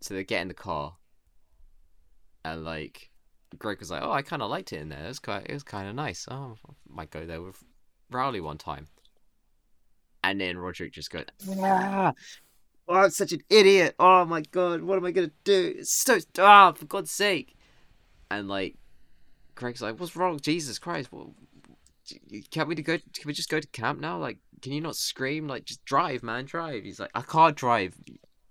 [0.00, 0.94] So they get in the car,
[2.44, 3.10] and like,
[3.58, 5.04] Greg was like, oh, I kind of liked it in there.
[5.04, 6.26] It was quite, it was kind of nice.
[6.30, 7.62] Oh, I might go there with
[8.10, 8.86] Rowley one time.
[10.22, 11.24] And then Roderick just goes,
[11.60, 12.12] ah,
[12.88, 13.94] oh, I'm such an idiot.
[13.98, 15.74] Oh my god, what am I gonna do?
[15.78, 17.55] It's so, ah, for God's sake.
[18.30, 18.76] And like,
[19.56, 20.38] Craig's like, "What's wrong?
[20.38, 21.10] Jesus Christ!
[21.10, 21.28] What,
[22.50, 22.98] can't we go?
[22.98, 24.18] Can we just go to camp now?
[24.18, 25.48] Like, can you not scream?
[25.48, 27.96] Like, just drive, man, drive." He's like, "I can't drive.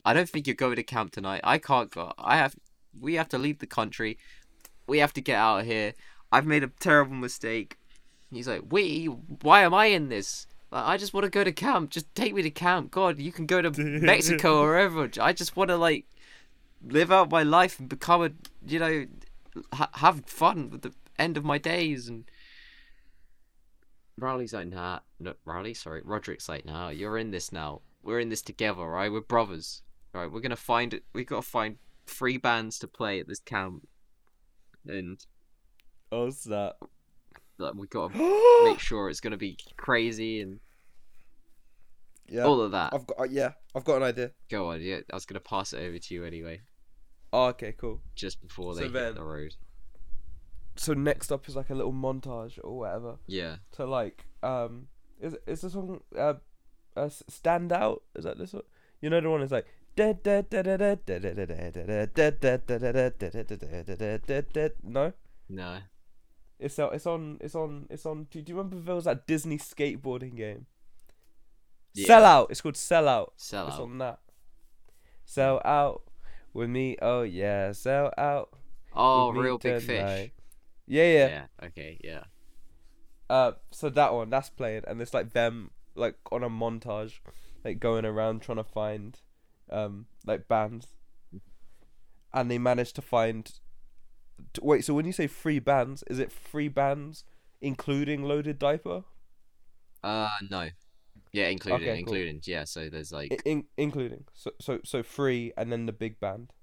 [0.03, 1.41] I don't think you're going to camp tonight.
[1.43, 2.13] I can't go.
[2.17, 2.55] I have.
[2.99, 4.17] We have to leave the country.
[4.87, 5.93] We have to get out of here.
[6.31, 7.77] I've made a terrible mistake."
[8.31, 9.05] He's like, "We?
[9.05, 10.47] Why am I in this?
[10.71, 11.91] Like, I just want to go to camp.
[11.91, 12.91] Just take me to camp.
[12.91, 15.09] God, you can go to Mexico or wherever.
[15.21, 16.05] I just want to like
[16.83, 18.31] live out my life and become a,
[18.65, 19.05] you know."
[19.73, 22.25] Ha- have fun with the end of my days and
[24.17, 27.81] Riley's like nah no Riley sorry Roderick's like nah you're in this now.
[28.03, 29.11] We're in this together right?
[29.11, 29.81] We're brothers
[30.13, 30.31] right?
[30.31, 33.87] We're gonna find it we gotta find three bands to play at this camp.
[34.87, 35.19] And
[36.11, 36.75] Oh snap!
[37.57, 38.15] like, we gotta
[38.63, 40.59] make sure it's gonna be crazy and
[42.27, 42.93] yeah, all of that.
[42.93, 44.31] I've got uh, yeah, I've got an idea.
[44.49, 46.61] go on yeah I was gonna pass it over to you anyway
[47.33, 48.01] Oh, okay, cool.
[48.15, 49.55] just before So they hit then- the road
[50.75, 54.87] So next up is like a little montage or whatever yeah to like um
[55.21, 56.33] is is the song uh,
[56.95, 58.03] uh stand out?
[58.15, 58.63] Is that this one?
[59.01, 59.65] You know the one is like.
[59.95, 60.23] Dead
[64.83, 65.13] No,
[65.47, 65.77] no
[66.59, 66.93] it's on.
[66.93, 67.37] It's on.
[67.39, 67.87] It's on.
[67.89, 68.27] It's on.
[68.29, 70.65] Do, do you remember there was that Disney skateboarding game?
[71.93, 72.07] Yeah.
[72.07, 72.51] Sell out.
[72.51, 73.33] It's called Sell Out.
[73.37, 74.19] sell It's out on that.
[75.23, 76.03] Sell out
[76.55, 76.97] with me.
[77.01, 78.49] Oh yeah, sell out.
[78.95, 80.31] oh real big fish.
[80.87, 82.23] Yeah, yeah, yeah okay yeah
[83.29, 87.19] Uh, so that one that's playing, and it's like them like on a montage,
[87.63, 89.19] like going around trying to find,
[89.71, 90.87] um, like bands,
[92.33, 93.51] and they managed to find.
[94.61, 97.23] Wait, so when you say three bands, is it three bands
[97.61, 99.03] including Loaded Diaper?
[100.03, 100.69] Uh, no.
[101.35, 102.13] Yeah, including, Okay, cool.
[102.15, 102.41] including.
[102.45, 106.53] Yeah, so there's like, in, including so so so three, and then the big band.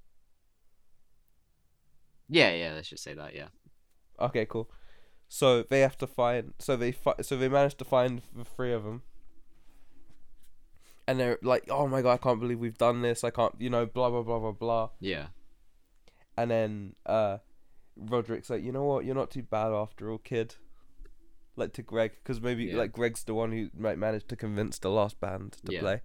[2.28, 2.72] yeah, yeah.
[2.74, 3.34] Let's just say that.
[3.34, 3.48] Yeah.
[4.18, 4.70] Okay, cool.
[5.28, 6.54] So they have to find.
[6.58, 9.02] So they fi- So they managed to find the three of them.
[11.06, 13.24] And they're like, "Oh my god, I can't believe we've done this.
[13.24, 15.26] I can't, you know, blah blah blah blah blah." Yeah.
[16.36, 17.38] And then uh,
[17.96, 19.04] Roderick's like, "You know what?
[19.04, 20.54] You're not too bad after all, kid."
[21.56, 22.76] Like to Greg, because maybe Yeah.
[22.76, 25.80] like Greg's the one who might manage to convince the last band to Yeah.
[25.80, 26.00] play.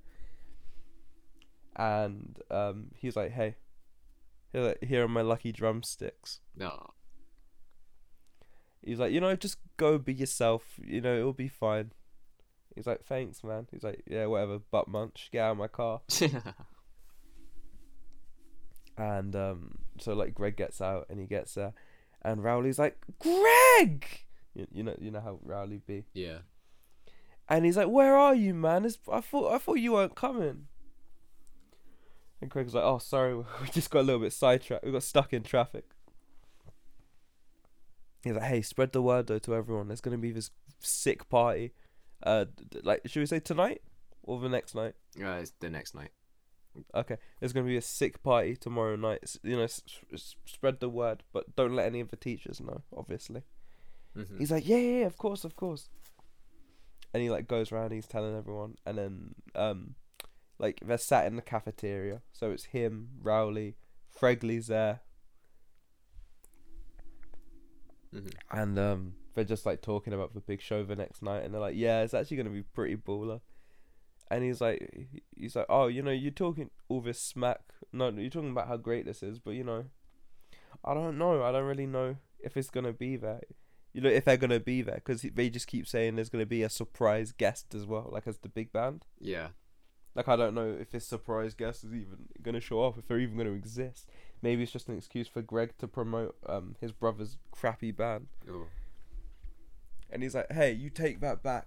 [1.75, 3.55] And um, he's like, "Hey,
[4.51, 6.91] here, here are my lucky drumsticks." No.
[8.83, 10.63] He's like, you know, just go be yourself.
[10.83, 11.91] You know, it'll be fine.
[12.75, 13.67] He's like, thanks, man.
[13.71, 14.59] He's like, yeah, whatever.
[14.59, 15.29] Butt munch.
[15.31, 16.01] Get out of my car.
[18.97, 21.73] And um, so like Greg gets out and he gets there,
[22.23, 24.07] and Rowley's like, Greg.
[24.57, 26.05] You, you know, you know how Rowley be.
[26.13, 26.39] yeah.
[27.49, 28.83] And he's like, "Where are you, man?
[28.83, 30.67] It's, I thought I thought you weren't coming."
[32.41, 34.83] And Craig's like, "Oh, sorry, we just got a little bit sidetracked.
[34.85, 35.85] We got stuck in traffic."
[38.23, 39.87] He's like, "Hey, spread the word though to everyone.
[39.87, 41.71] There's gonna be this sick party.
[42.23, 42.45] Uh,
[42.83, 43.81] like, should we say tonight
[44.23, 44.95] or the next night?
[45.21, 46.09] Uh, it's the next night.
[46.93, 49.35] Okay, there's gonna be a sick party tomorrow night.
[49.43, 49.81] You know, s-
[50.13, 52.81] s- spread the word, but don't let any of the teachers know.
[52.95, 53.43] Obviously."
[54.17, 54.39] Mhm.
[54.39, 55.89] He's like, yeah, yeah, yeah, of course, of course.
[57.13, 59.95] And he like goes around, he's telling everyone, and then um,
[60.59, 63.75] like they're sat in the cafeteria, so it's him, Rowley,
[64.19, 65.01] Fregley's there,
[68.13, 68.33] Mhm.
[68.51, 71.61] and um, they're just like talking about the big show the next night, and they're
[71.61, 73.41] like, yeah, it's actually gonna be pretty baller.
[74.29, 77.61] And he's like, he's like, oh, you know, you're talking all this smack.
[77.93, 79.85] No, you're talking about how great this is, but you know,
[80.83, 81.43] I don't know.
[81.43, 83.41] I don't really know if it's gonna be there.
[83.97, 86.61] You know, if they're gonna be there, because they just keep saying there's gonna be
[86.61, 89.07] a surprise guest as well, like as the big band.
[89.19, 89.47] Yeah.
[90.13, 93.17] Like I don't know if this surprise guest is even gonna show up, if they're
[93.17, 94.07] even gonna exist.
[94.43, 98.27] Maybe it's just an excuse for Greg to promote um his brother's crappy band.
[98.47, 98.67] Oh.
[100.11, 101.65] And he's like, "Hey, you take that back."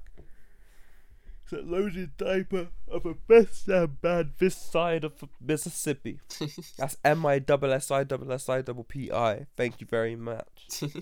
[1.43, 6.21] It's a loaded diaper of a best damn band this side of Mississippi.
[6.79, 9.47] That's M I double S I double S I double P I.
[9.57, 10.85] Thank you very much.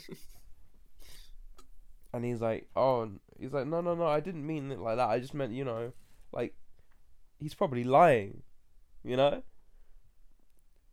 [2.13, 4.07] And he's like, "Oh," he's like, "No, no, no.
[4.07, 5.09] I didn't mean it like that.
[5.09, 5.93] I just meant, you know,
[6.33, 6.55] like,
[7.39, 8.43] he's probably lying,
[9.05, 9.43] you know."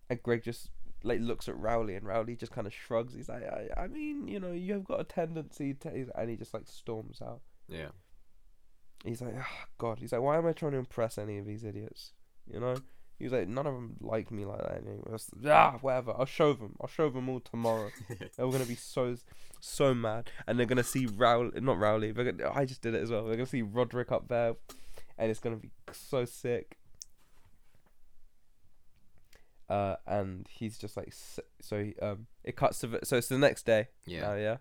[0.10, 0.70] And Greg just
[1.04, 3.14] like looks at Rowley, and Rowley just kind of shrugs.
[3.14, 6.36] He's like, I, "I mean, you know, you have got a tendency to," and he
[6.36, 7.42] just like storms out.
[7.68, 7.90] yeah.
[9.04, 10.00] He's like, oh, God.
[10.00, 12.14] He's like, why am I trying to impress any of these idiots?
[12.52, 12.76] You know?
[13.18, 14.98] He's like, none of them like me like that anyway.
[15.06, 16.14] It's- Ah, whatever.
[16.18, 16.76] I'll show them.
[16.82, 17.90] I'll show them all tomorrow.
[18.10, 19.16] They're gonna be so,
[19.62, 22.12] so mad, and they're gonna see Rowley, not Rowley.
[22.12, 23.26] Gonna, I just did it as well.
[23.26, 24.56] They're gonna see Roderick up there,
[25.18, 26.78] and it's gonna be so sick.
[29.70, 31.12] Uh, and he's just like,
[31.62, 33.88] so he, um, it cuts to, the, so it's the next day.
[34.06, 34.22] Yeah.
[34.22, 34.58] now, yeah.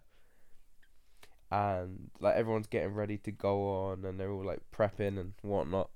[1.50, 5.90] And like everyone's getting ready to go on, and they're all like prepping and whatnot.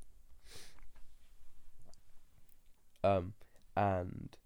[3.16, 3.32] Um,
[3.76, 4.36] and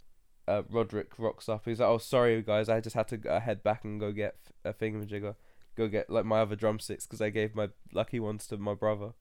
[0.47, 1.63] uh, Roderick rocks up.
[1.65, 4.37] He's like, "Oh, sorry guys, I just had to uh, head back and go get
[4.65, 5.35] a thingamajigger,
[5.77, 9.13] go get like my other drumsticks because I gave my lucky ones to my brother."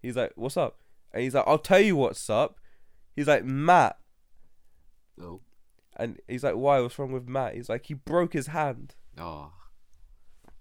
[0.00, 0.80] He's like, "What's up?"
[1.12, 2.58] And he's like, "I'll tell you what's up."
[3.14, 3.98] He's like, "Matt,"
[5.20, 5.40] oh.
[5.96, 6.80] and he's like, "Why?
[6.80, 9.52] What's wrong with Matt?" He's like, "He broke his hand." Oh.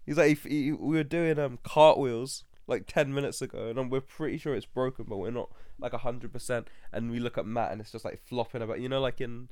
[0.06, 4.02] He's like, if he, we were doing um cartwheels like ten minutes ago, and we're
[4.02, 5.50] pretty sure it's broken, but we're not
[5.80, 6.68] like hundred percent.
[6.92, 9.50] And we look at Matt, and it's just like flopping about, you know, like in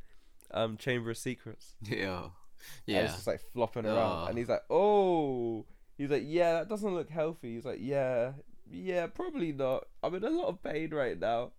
[0.52, 1.76] um Chamber of Secrets.
[1.84, 2.24] Yeah.
[2.24, 2.32] And
[2.86, 3.00] Yeah.
[3.06, 5.66] it's just like flopping around, and he's like, oh,
[5.98, 7.56] he's like, yeah, that doesn't look healthy.
[7.56, 8.34] He's like, yeah,
[8.70, 9.86] yeah, probably not.
[10.04, 11.52] I'm in a lot of pain right now.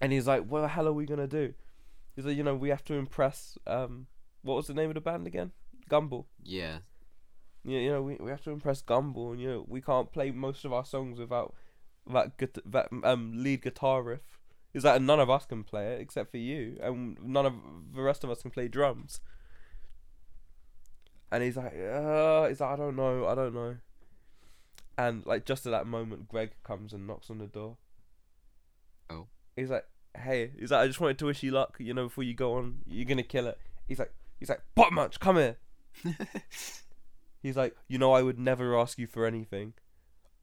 [0.00, 1.52] And he's like, what the hell are we gonna do?
[2.16, 3.58] He's like, you know, we have to impress.
[3.66, 4.06] Um,
[4.42, 5.52] what was the name of the band again?
[5.90, 6.24] Gumball.
[6.42, 6.78] Yeah.
[7.64, 10.30] You, you know, we, we have to impress Gumball, and you know, we can't play
[10.30, 11.54] most of our songs without
[12.12, 14.38] that gut- that um lead guitar riff.
[14.72, 17.54] Is that none of us can play it except for you, and none of
[17.94, 19.20] the rest of us can play drums.
[21.32, 23.76] And he's like, uh, he's like, I don't know, I don't know.
[24.98, 27.76] And like just at that moment, Greg comes and knocks on the door.
[29.08, 29.26] Oh.
[29.56, 29.86] He's like,
[30.16, 31.76] hey, he's like, I just wanted to wish you luck.
[31.78, 33.58] You know, before you go on, you're gonna kill it.
[33.86, 35.56] He's like, he's like, Butt Munch, come here.
[37.42, 39.74] He's like, you know, I would never ask you for anything.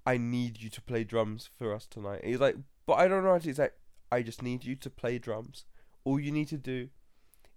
[0.05, 2.21] I need you to play drums for us tonight.
[2.23, 3.33] He's like, but I don't know.
[3.33, 3.73] how to-" He's like,
[4.11, 5.65] I just need you to play drums.
[6.03, 6.89] All you need to do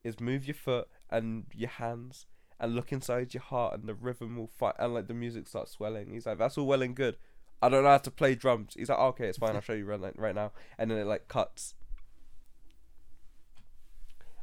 [0.02, 2.26] is move your foot and your hands
[2.58, 5.72] and look inside your heart, and the rhythm will fight, and like the music starts
[5.72, 6.10] swelling.
[6.12, 7.16] He's like, that's all well and good.
[7.62, 8.74] I don't know how to play drums.
[8.76, 9.54] He's like, okay, it's fine.
[9.54, 10.52] I'll show you right, right now.
[10.78, 11.74] And then it like cuts.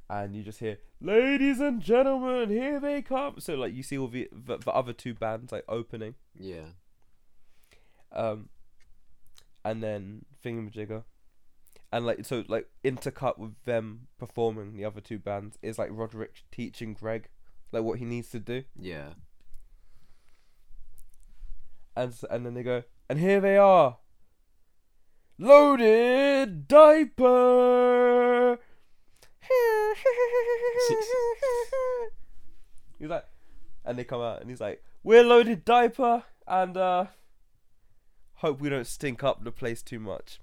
[0.09, 3.35] And you just hear, ladies and gentlemen, here they come.
[3.39, 6.15] So like you see all the the, the other two bands like opening.
[6.39, 6.69] Yeah.
[8.13, 8.49] Um,
[9.65, 11.03] and then Thingamajigger.
[11.91, 16.43] And like so like intercut with them performing the other two bands is like Roderick
[16.51, 17.29] teaching Greg
[17.71, 18.63] like what he needs to do.
[18.79, 19.09] Yeah.
[21.95, 23.97] And and then they go, and here they are.
[25.39, 28.59] Loaded diaper.
[32.99, 33.25] He's like,
[33.85, 37.05] and they come out, and he's like, "We're loaded diaper, and uh,
[38.35, 40.39] hope we don't stink up the place too much."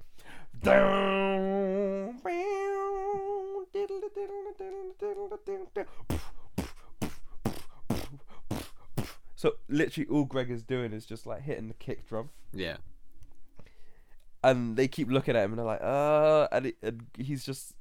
[9.36, 12.76] So literally, all Greg is doing is just like hitting the kick drum, Yeah.
[14.42, 17.74] and they keep looking at him, and they're like, "Uh," and, it, and he's just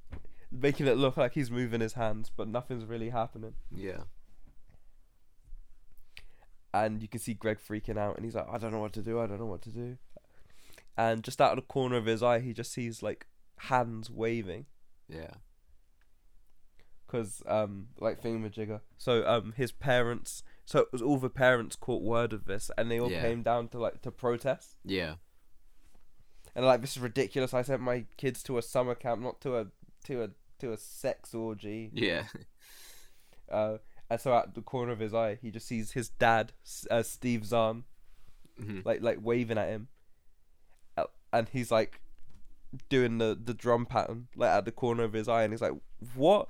[0.53, 3.55] making it look like he's moving his hands, but nothing's really happening.
[3.75, 4.03] Yeah.
[6.75, 9.01] and you can see Greg freaking out, and he's like, "I don't know what to
[9.01, 9.19] do.
[9.19, 9.97] I don't know what to do."
[10.97, 13.27] And just out of the corner of his eye, he just sees like
[13.57, 14.65] hands waving,
[15.07, 15.35] Yeah.
[17.07, 18.81] cause um like thingamajigger.
[18.97, 22.89] So um his parents, so it was all the parents caught word of this, and
[22.89, 23.21] they all Yeah.
[23.21, 25.15] came down to like to protest, Yeah.
[26.55, 27.53] and like this is ridiculous.
[27.53, 29.67] I sent my kids to a summer camp, not to a
[30.05, 30.29] to a
[30.63, 31.91] to a sex orgy.
[31.93, 32.23] Yeah.
[33.51, 33.77] Uh,
[34.09, 36.53] and so at the corner of his eye, he just sees his dad,
[36.89, 37.83] uh, Steve Zahn,
[38.59, 38.85] Mhm.
[38.85, 39.87] like like waving at him,
[40.97, 42.01] Uh, and he's like
[42.89, 45.73] doing the the drum pattern like at the corner of his eye, and he's like,
[46.15, 46.49] "What?"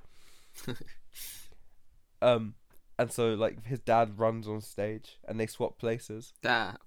[2.22, 2.56] um,
[3.00, 6.80] and so like his dad runs on stage, and they swap places, that.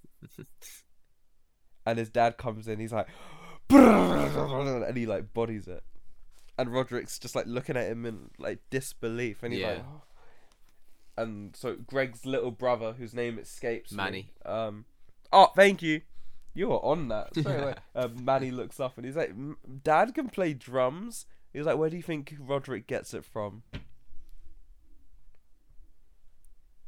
[1.84, 3.08] and his dad comes in, he's like,
[3.70, 5.82] and he like bodies it,
[6.58, 9.84] and Roderick's just like looking at him in like disbelief, and he's like.
[9.86, 10.02] "Oh."
[11.18, 14.30] And so Greg's little brother, whose name escapes me, Manny.
[14.44, 14.84] Um,
[15.32, 16.02] oh, thank you.
[16.52, 17.30] You were on that.
[17.34, 17.74] Straight away.
[17.94, 21.88] Um, Manny looks up and he's like, "M- "Dad can play drums." He's like, "Where
[21.88, 23.62] do you think Roderick gets it from?"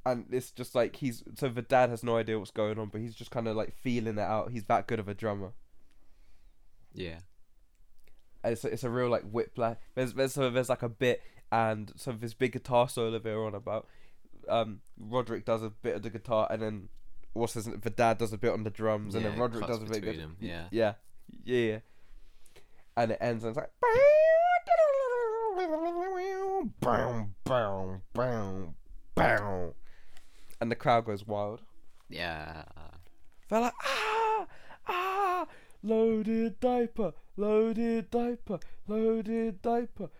[0.05, 3.01] And it's just like he's so the dad has no idea what's going on, but
[3.01, 4.51] he's just kind of like feeling it out.
[4.51, 5.53] He's that good of a drummer.
[6.95, 7.21] Yeah.
[8.45, 9.77] It's it's a real like whiplash.
[9.95, 13.55] There's there's so there's like a bit and so this big guitar solo they're on
[13.55, 13.87] about.
[14.49, 16.89] Um, Roderick does a bit of the guitar and then
[17.35, 19.83] what's his the dad does a bit on the drums and Yeah, then Roderick does
[19.83, 20.17] a bit.
[20.17, 20.67] them, yeah.
[20.71, 20.95] yeah,
[21.45, 21.79] yeah.
[22.97, 23.71] And it ends and it's like.
[26.81, 28.75] Bow, bow, bow,
[29.15, 29.75] bow.
[30.61, 31.63] And the crowd goes wild.
[32.09, 32.63] Yeah.
[33.49, 34.18] They're like, ah,
[35.83, 40.11] loaded diaper, loaded diaper, loaded diaper.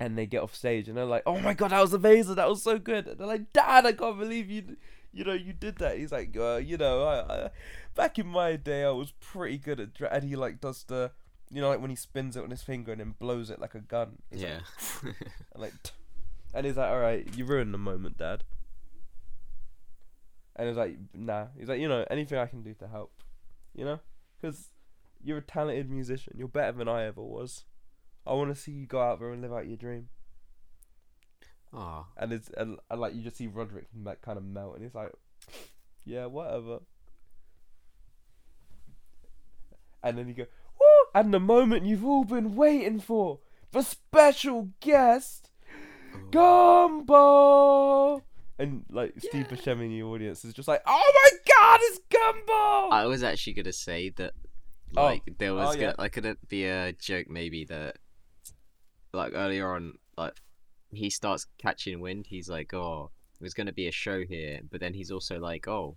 [0.00, 2.48] And they get off stage and they're like, oh my god, that was amazing, that
[2.48, 3.06] was so good.
[3.06, 4.76] And they're like, Dad, I can't believe you,
[5.12, 5.98] you know, you did that.
[5.98, 7.50] He's like, uh, you know, I, I,
[7.94, 10.08] back in my day, I was pretty good at, dra-.
[10.10, 11.12] and he like does the,
[11.50, 13.74] you know, like when he spins it on his finger and then blows it like
[13.76, 14.16] a gun.
[14.30, 15.12] He's like, Yeah.
[15.52, 15.92] and like, t-
[16.54, 18.44] and he's like, all right, you ruined the moment, Dad.
[20.56, 21.46] And he's like, nah.
[21.58, 23.12] He's like, you know, anything I can do to help,
[23.74, 24.00] you know,
[24.40, 24.68] because
[25.22, 26.34] you're a talented musician.
[26.36, 27.64] You're better than I ever was.
[28.26, 30.08] I want to see you go out there and live out your dream.
[31.72, 32.06] oh.
[32.16, 34.94] And it's and, and like you just see Roderick like kind of melt, and he's
[34.94, 35.12] like,
[36.04, 36.80] yeah, whatever.
[40.02, 40.46] And then you go,
[40.80, 41.10] woo!
[41.14, 43.38] And the moment you've all been waiting for,
[43.70, 45.50] the special guest.
[46.30, 48.22] Gumbo!
[48.62, 49.56] And like Steve Yeah.
[49.56, 52.88] Buscemi in the audience is just like, oh my god, it's Gumbo!
[52.94, 54.34] I was actually gonna say that,
[54.96, 55.02] Oh.
[55.02, 55.94] like, there was Oh, gonna, yeah.
[55.98, 57.96] like gonna be a joke maybe that,
[59.12, 60.34] like earlier on, like
[60.92, 62.26] he starts catching wind.
[62.28, 63.10] He's like, oh,
[63.40, 65.96] there's gonna be a show here, but then he's also like, oh,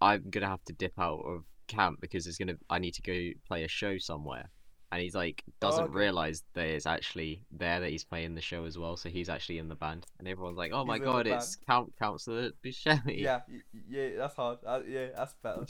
[0.00, 3.30] I'm gonna have to dip out of camp because there's gonna, I need to go
[3.48, 4.50] play a show somewhere.
[4.92, 5.92] And he's like, doesn't okay.
[5.92, 9.58] realize that it's actually there that he's playing the show as well, so he's actually
[9.58, 13.20] in the band, and everyone's like, "Oh my He's the god, it's Count Counselor Buscemi."
[13.20, 13.40] yeah,
[13.88, 14.58] yeah, that's hard.
[14.64, 15.66] Uh, yeah, that's better.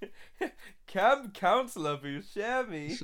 [0.86, 3.00] Camp counselor Buscemi.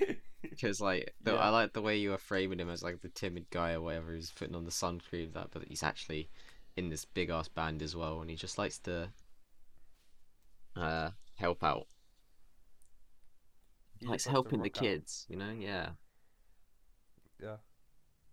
[0.42, 1.38] Because like, the, Yeah.
[1.38, 4.12] I like the way you were framing him as like the timid guy or whatever
[4.12, 5.32] who's putting on the sunscreen.
[5.32, 6.28] That, but he's actually
[6.76, 9.10] in this big ass band as well, and he just likes to
[10.76, 11.86] uh help out.
[14.02, 14.72] He likes helping the out.
[14.72, 15.52] kids, you know?
[15.58, 15.90] Yeah.
[17.40, 17.56] Yeah.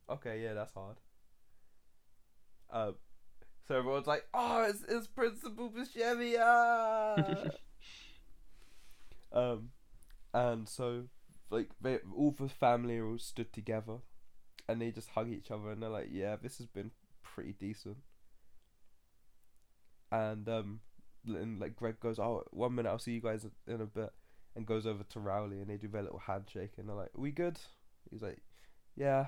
[0.09, 0.97] Okay, yeah, that's hard.
[2.72, 2.95] Um,
[3.67, 7.49] so everyone's like, "Oh, it's, it's Principal Buscemi!" ah!"
[9.32, 9.70] um,
[10.34, 11.05] and so
[11.49, 13.97] like they all the family are all stood together,
[14.67, 16.91] and they just hug each other, and they're like, "Yeah, this has been
[17.24, 17.97] pretty decent."
[20.11, 20.82] And um,
[21.26, 24.11] and like Greg goes, "Oh, one minute, I'll see you guys in a bit,"
[24.55, 27.31] and goes over to Rowley, and they do their little handshake, and they're like, "We
[27.31, 27.59] good?"
[28.09, 28.41] He's like,
[28.95, 29.27] "Yeah,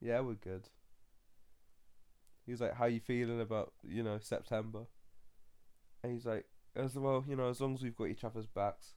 [0.00, 0.68] yeah, we're good."
[2.46, 4.86] He's like, "How you feeling about you know September?"
[6.02, 8.94] And he's like, "As well, you know, as long as we've got each other's backs,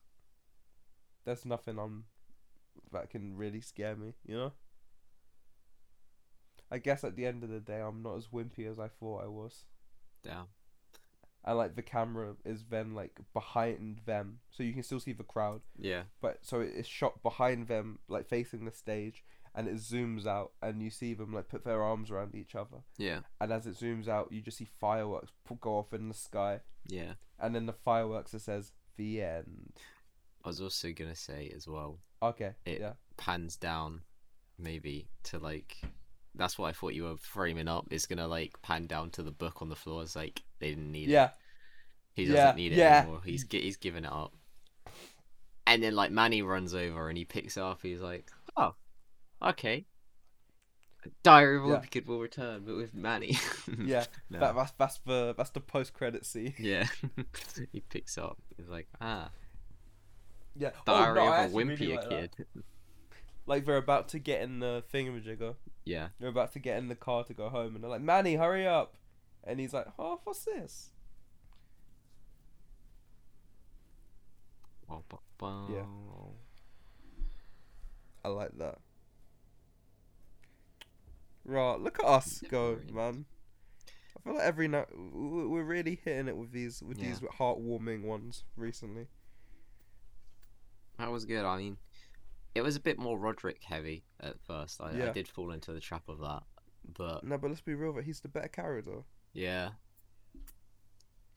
[1.25, 2.05] there's nothing on
[2.91, 4.53] that can really scare me, you know."
[6.73, 9.23] I guess at the end of the day, I'm not as wimpy as I thought
[9.23, 9.65] I was.
[10.23, 10.47] Damn.
[11.43, 15.23] And like the camera is then like behind them, so you can still see the
[15.23, 15.61] crowd.
[15.79, 16.03] Yeah.
[16.21, 19.23] But so it's shot behind them, like facing the stage,
[19.55, 22.77] and it zooms out, and you see them like put their arms around each other.
[22.97, 23.21] Yeah.
[23.39, 27.13] And as it zooms out, you just see fireworks go off in the sky, Yeah.
[27.39, 29.73] and then the fireworks it says the end.
[30.43, 32.53] I was also gonna say as well, Okay.
[32.65, 32.93] It- yeah.
[33.17, 34.01] pans down,
[34.59, 35.77] maybe to like.
[36.35, 37.87] That's what I thought you were framing up.
[37.91, 40.01] Is gonna like pan down to the book on the floor.
[40.03, 41.11] It's like they didn't need it.
[41.11, 41.29] Yeah.
[42.13, 42.99] He doesn't Yeah, need it yeah.
[43.01, 43.21] anymore.
[43.25, 44.33] He's he's given it up.
[45.67, 47.79] And then like Manny runs over and he picks it up.
[47.81, 48.75] He's like, "Oh,
[49.41, 49.85] okay."
[51.23, 51.75] Diary of a Yeah.
[51.77, 53.37] Wimpy Kid will return, but with Manny.
[53.83, 54.05] Yeah.
[54.29, 54.39] No.
[54.39, 56.53] That, that's that's the that's the post credit scene.
[56.59, 56.85] Yeah.
[57.71, 58.37] he picks up.
[58.57, 59.29] He's like, "Ah,
[60.55, 60.71] Yeah.
[60.85, 62.37] Diary oh, no, of a really like that.
[62.37, 62.45] Kid."
[63.47, 65.55] Like they're about to get in the thingamajigger.
[65.85, 66.09] Yeah.
[66.19, 68.67] They're about to get in the car to go home, and they're like, "Manny, hurry
[68.67, 68.95] up!"
[69.43, 70.91] And he's like, "Oh, what's this?"
[75.69, 75.85] Yeah.
[78.23, 78.77] I like that.
[81.43, 83.25] Right, look at us go, man.
[84.15, 88.43] I feel like every night we're really hitting it with these with these heartwarming ones
[88.55, 89.07] recently.
[90.99, 91.43] That was good.
[91.45, 91.77] I mean,
[92.53, 94.79] it was a bit more Roderick heavy at first.
[94.81, 96.43] I, I did fall into the trap of that,
[96.95, 99.01] but No, but let's be real, that he's the better character.
[99.33, 99.69] Yeah,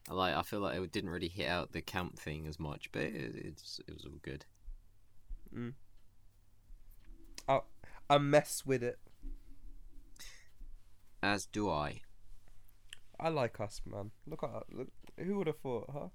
[0.09, 0.35] I like.
[0.35, 3.35] I feel like it didn't really hit out the camp thing as much, but it,
[3.37, 4.45] it's it was all good.
[5.55, 5.75] Mm.
[7.49, 7.61] I
[8.11, 8.99] I mess with it.
[11.23, 12.03] As do I.
[13.19, 14.11] I like us, man.
[14.27, 14.89] Look at look.
[15.19, 16.09] Who would have thought, huh?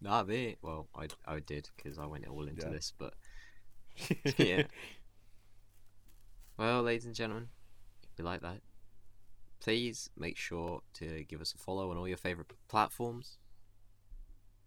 [0.00, 0.56] Nah, me.
[0.62, 2.72] Well, I I did because I went all into Yeah.
[2.72, 3.14] this, but
[4.38, 4.64] Yeah.
[6.58, 7.48] well, ladies and gentlemen,
[8.18, 8.60] you like that,
[9.62, 13.38] please make sure to give us a follow on all your favorite platforms.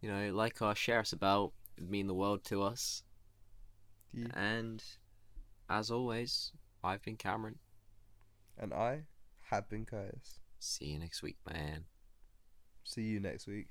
[0.02, 1.52] You know, like us, share us about.
[1.78, 3.04] It'd mean the world to us.
[4.14, 4.28] Yeah.
[4.34, 4.82] And
[5.70, 7.60] as always, I've been Cameron.
[8.58, 9.02] And I
[9.50, 10.40] have been Curtis.
[10.60, 11.84] See you next week, man.
[12.86, 13.68] See you next week.